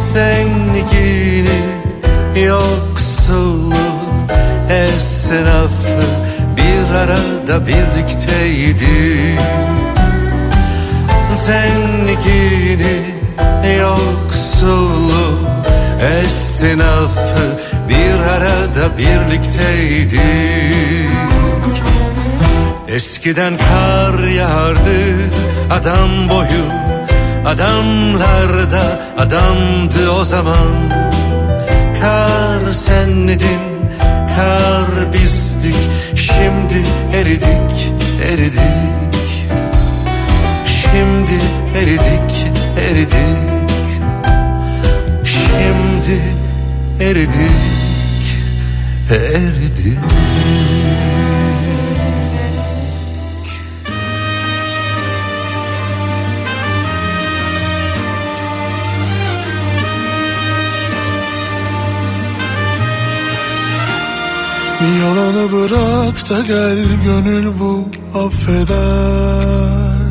Zengini 0.00 1.62
yoksulu 2.46 3.74
esnafı 4.70 6.02
Bir 6.56 6.94
arada 6.94 7.66
birlikteydik 7.66 9.40
zenligini 11.34 12.96
Yoksulluğu 13.80 15.38
esnafı 16.00 17.58
Bir 17.88 18.22
arada 18.22 18.98
birlikteydik 18.98 21.01
Eskiden 22.92 23.58
kar 23.58 24.18
yağardı 24.28 25.00
adam 25.70 26.28
boyu 26.30 26.64
Adamlar 27.46 28.70
da 28.70 29.00
adamdı 29.18 30.10
o 30.20 30.24
zaman. 30.24 30.90
Kar 32.00 32.72
senledin, 32.72 33.60
kar 34.36 35.12
bizdik 35.12 35.76
Şimdi 36.14 36.84
eridik, 37.14 37.92
eridik. 38.24 38.62
Şimdi 40.66 41.40
eridik, 41.78 42.52
eridik. 42.78 43.12
Şimdi 45.24 46.22
eridik, 47.00 48.38
eridik 49.10 49.98
Yalanı 64.82 65.52
bırak 65.52 66.30
da 66.30 66.40
gel 66.40 66.78
gönül 67.04 67.46
bu 67.60 67.88
affeder. 68.18 70.02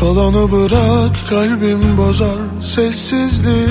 Kalanı 0.00 0.52
bırak 0.52 1.28
kalbim 1.30 1.96
bozar 1.96 2.38
sessizliği. 2.60 3.68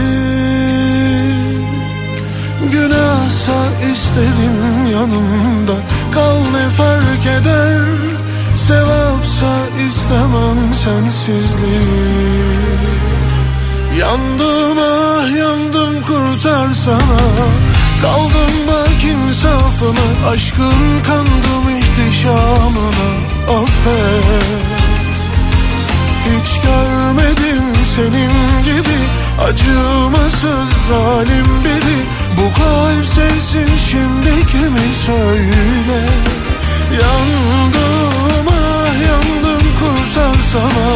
Günahsa 2.72 3.54
isterim 3.94 4.88
yanımda 4.94 5.76
Kal 6.14 6.38
ne 6.54 6.70
fark 6.70 7.26
eder. 7.42 7.82
Sevapsa 8.56 9.54
istemem 9.88 10.76
sensizliği. 10.76 12.08
Yandım 14.00 14.78
ah 14.80 15.38
yandım 15.38 16.02
kurtarsana 16.02 17.22
Kaldım 18.02 18.68
bak 18.68 19.04
insafına 19.04 20.30
Aşkın 20.30 21.04
kandım 21.08 21.78
ihtişamına 21.80 23.10
Affet 23.50 24.44
Hiç 26.26 26.60
görmedim 26.62 27.64
senin 27.96 28.64
gibi. 28.64 28.98
Acımasız 29.50 30.70
zalim 30.90 31.46
biri. 31.64 32.00
Bu 32.38 32.54
kalp 32.60 33.06
sevsin 33.06 33.78
şimdi 33.90 34.46
kimi 34.52 34.94
söyle? 35.06 36.00
Yandım 36.92 38.48
ah 38.50 38.94
yandım 39.08 39.68
kurtarsana 39.80 40.90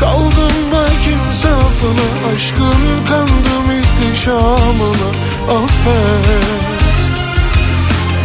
Kaldım 0.00 0.56
bak 0.72 1.06
insafına 1.06 2.32
Aşkın 2.32 3.06
kandım 3.08 3.80
ihtişamına 3.80 5.27
Affet. 5.48 6.44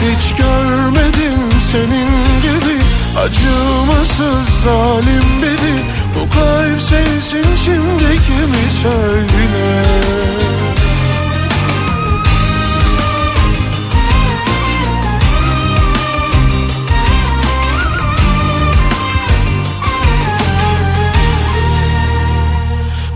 Hiç 0.02 0.36
görmedim 0.36 1.40
senin 1.72 2.10
gibi. 2.42 2.82
Acımasız 3.18 4.50
zalim 4.64 5.42
biri. 5.42 5.86
Bu 6.16 6.30
kalp 6.30 6.82
sevsin 6.82 7.56
şimdi 7.66 8.22
kimi 8.28 8.72
söyle? 8.82 9.84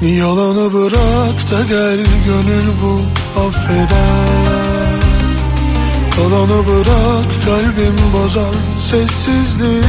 Yalanı 0.02 0.74
bırak 0.74 1.52
da 1.52 1.64
gel 1.70 2.06
gönül 2.26 2.68
bu 2.84 3.02
affeder. 3.46 4.98
Kalanı 6.16 6.68
bırak 6.68 7.30
kalbim 7.46 7.98
bozar 8.14 8.56
sessizliği. 8.78 9.84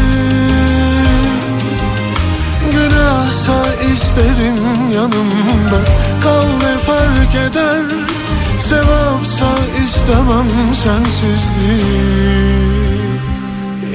Günahsa 2.72 3.74
isterim 3.92 4.90
yanımda. 4.94 5.80
Kal 6.22 6.46
ne 6.62 6.78
fark 6.78 7.34
eder. 7.34 7.84
Sevapsa 8.58 9.46
istemem 9.84 10.74
sensizliği. 10.74 12.28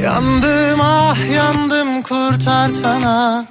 Yandım 0.04 0.82
ah 0.82 1.18
yandım 1.36 2.02
kurtarsana 2.02 3.46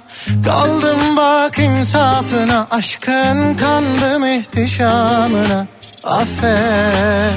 Kaldım 0.45 1.17
bak 1.17 1.59
insafına 1.59 2.67
Aşkın 2.71 3.55
kandım 3.55 4.25
ihtişamına 4.25 5.67
Affet. 6.03 7.33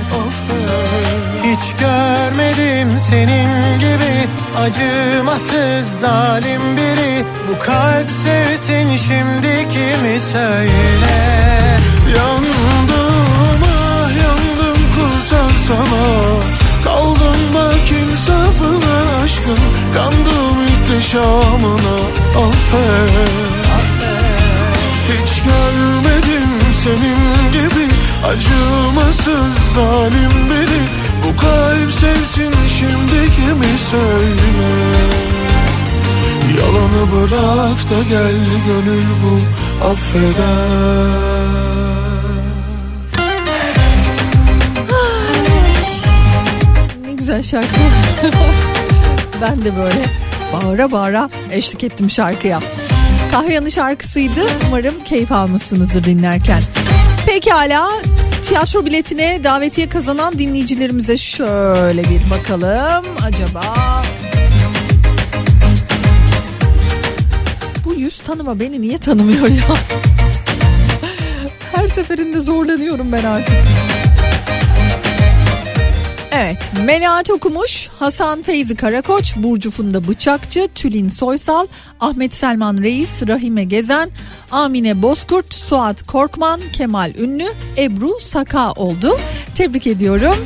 Hiç 1.42 1.74
görmedim 1.80 3.00
senin 3.00 3.78
gibi 3.78 4.28
Acımasız 4.60 6.00
zalim 6.00 6.76
biri. 6.76 7.24
Bu 7.48 7.58
kalp 7.58 8.10
sevsin 8.10 8.96
şimdi 8.96 9.68
kimi 9.70 10.20
söyle. 10.20 11.16
Yandım 12.16 13.62
ah 13.64 14.10
yandım 14.22 14.82
kurtarsana 14.94 16.06
Kaldım 16.84 17.54
bak 17.54 17.92
insafına 18.02 19.22
aşkın 19.24 19.58
Kandım 19.94 20.62
ihtişamına 20.66 21.96
affet. 22.36 23.30
Hiç 25.08 25.42
görmedim 25.42 26.50
senin 26.84 27.52
gibi 27.52 27.95
Acımasız 28.24 29.74
zalim 29.74 30.50
biri 30.50 30.82
Bu 31.24 31.36
kalp 31.36 31.92
sevsin 31.92 32.54
şimdi 32.78 33.34
kimi 33.36 33.78
söyle 33.90 34.50
Yalanı 36.58 37.12
bırak 37.12 37.90
da 37.90 38.02
gel 38.08 38.36
gönül 38.66 39.06
bu 39.22 39.40
affeder 39.86 41.46
güzel 47.26 47.42
şarkı. 47.42 47.80
ben 49.42 49.64
de 49.64 49.76
böyle 49.76 50.04
bağıra 50.52 50.92
bağıra 50.92 51.30
eşlik 51.50 51.84
ettim 51.84 52.10
şarkıya. 52.10 52.60
Kahveyanı 53.32 53.70
şarkısıydı. 53.70 54.44
Umarım 54.68 54.94
keyif 55.04 55.32
almışsınızdır 55.32 56.04
dinlerken. 56.04 56.62
Pekala 57.36 57.88
tiyatro 58.42 58.86
biletine 58.86 59.44
davetiye 59.44 59.88
kazanan 59.88 60.38
dinleyicilerimize 60.38 61.16
şöyle 61.16 62.04
bir 62.04 62.30
bakalım. 62.30 63.04
Acaba 63.24 63.62
bu 67.84 67.94
yüz 67.94 68.20
tanıma 68.20 68.60
beni 68.60 68.80
niye 68.80 68.98
tanımıyor 68.98 69.48
ya? 69.48 69.76
Her 71.74 71.88
seferinde 71.88 72.40
zorlanıyorum 72.40 73.12
ben 73.12 73.24
artık. 73.24 73.56
Evet, 76.38 76.72
Melahat 76.84 77.30
Okumuş, 77.30 77.88
Hasan 77.88 78.42
Feyzi 78.42 78.74
Karakoç, 78.76 79.36
Burcu 79.36 79.70
Funda 79.70 80.08
Bıçakçı, 80.08 80.68
Tülin 80.74 81.08
Soysal, 81.08 81.66
Ahmet 82.00 82.34
Selman 82.34 82.82
Reis, 82.82 83.28
Rahime 83.28 83.64
Gezen, 83.64 84.10
Amine 84.50 85.02
Bozkurt, 85.02 85.54
Suat 85.54 86.02
Korkman, 86.02 86.60
Kemal 86.72 87.14
Ünlü, 87.14 87.44
Ebru 87.78 88.20
Saka 88.20 88.72
oldu. 88.72 89.18
Tebrik 89.54 89.86
ediyorum. 89.86 90.36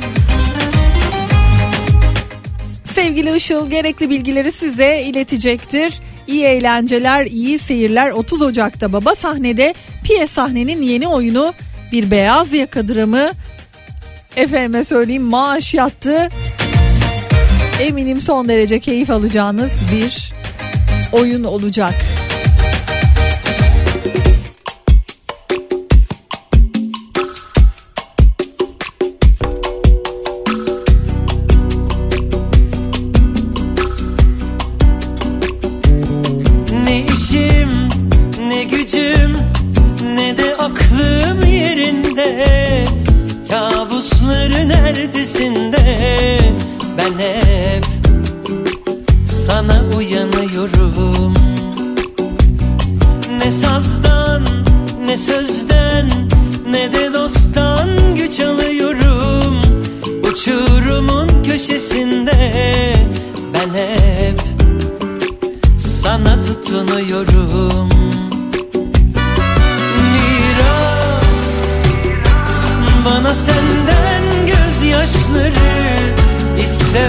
Sevgili 2.93 3.35
Işıl 3.35 3.69
gerekli 3.69 4.09
bilgileri 4.09 4.51
size 4.51 5.01
iletecektir. 5.01 5.99
İyi 6.27 6.43
eğlenceler, 6.43 7.25
iyi 7.25 7.59
seyirler. 7.59 8.11
30 8.11 8.41
Ocak'ta 8.41 8.93
Baba 8.93 9.15
sahnede 9.15 9.73
Piye 10.03 10.27
sahnenin 10.27 10.81
yeni 10.81 11.07
oyunu 11.07 11.53
bir 11.91 12.11
beyaz 12.11 12.53
yaka 12.53 12.87
dramı 12.87 13.31
efendime 14.35 14.83
söyleyeyim 14.83 15.23
maaş 15.23 15.73
yattı. 15.73 16.29
Eminim 17.79 18.21
son 18.21 18.47
derece 18.47 18.79
keyif 18.79 19.09
alacağınız 19.09 19.81
bir 19.93 20.33
oyun 21.11 21.43
olacak. 21.43 21.93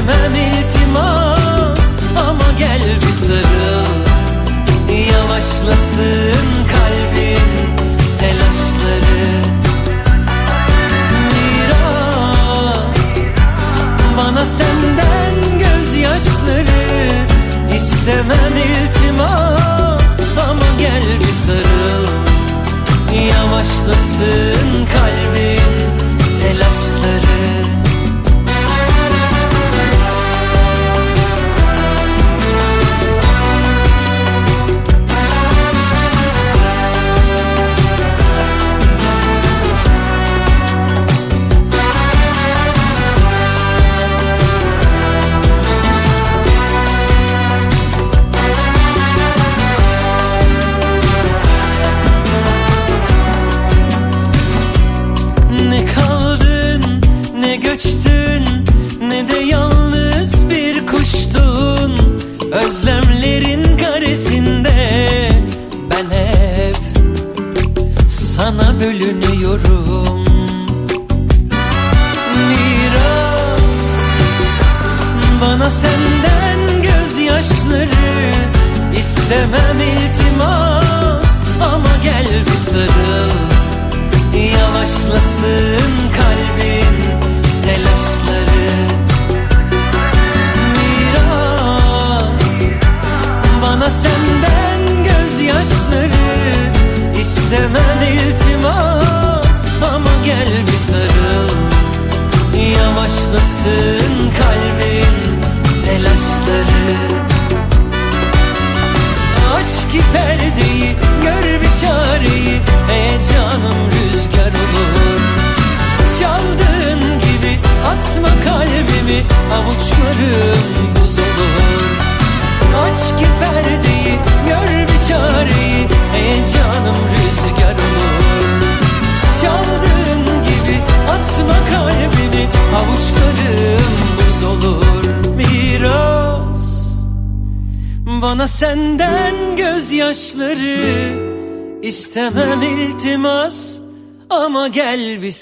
memory 0.06 0.41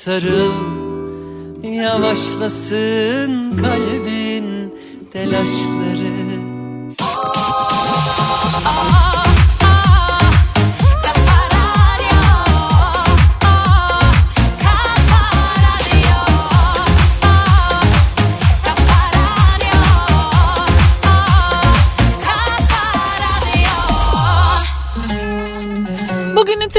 sarıl 0.00 0.52
Yavaşlasın 1.62 3.56
kalbin 3.56 4.74
telaşları 5.12 6.20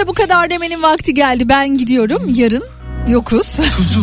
bu 0.07 0.14
kadar 0.14 0.49
demenin 0.49 0.81
vakti 0.81 1.14
geldi. 1.14 1.49
Ben 1.49 1.77
gidiyorum. 1.77 2.23
Yarın 2.35 2.64
yokuz. 3.07 3.57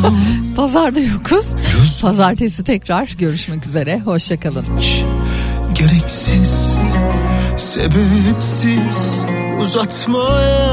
Pazarda 0.56 1.00
yokuz. 1.00 1.54
Göz. 1.56 2.00
Pazartesi 2.00 2.64
tekrar 2.64 3.14
görüşmek 3.18 3.66
üzere. 3.66 4.00
Hoşçakalın. 4.00 4.64
Gereksiz, 5.74 6.80
sebepsiz 7.56 9.26
uzatmaya 9.60 10.68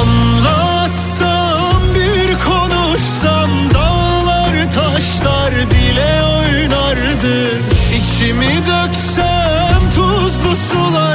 Anlatsam 0.00 1.82
bir 1.94 2.34
konuşsam 2.44 3.50
dağlar 3.74 4.54
taşlar 4.74 5.54
dile 5.70 6.22
oynardı 6.24 7.48
İçimi 7.96 8.58
döksem 8.58 9.90
tuzlu 9.94 10.56
sular 10.56 11.11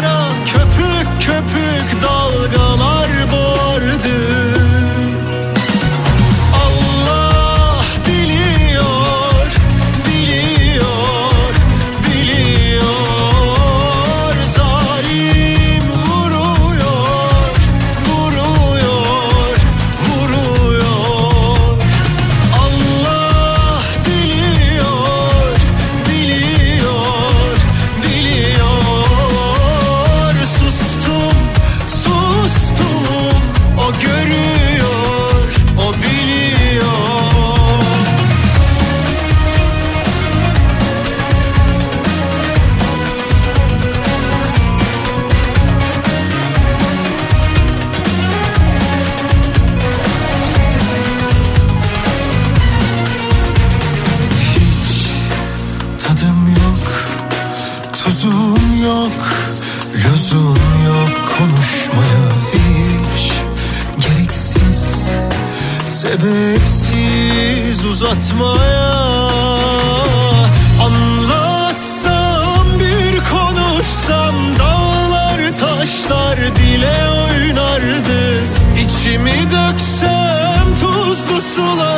anlatmaya 68.37 68.97
Anlatsam 70.85 72.67
bir 72.79 73.19
konuşsam 73.31 74.35
dağlar 74.59 75.55
taşlar 75.59 76.37
dile 76.55 76.97
oynardı. 77.09 78.43
İçimi 78.85 79.43
döksem 79.51 80.75
tuzlu 80.81 81.41
sular. 81.41 81.96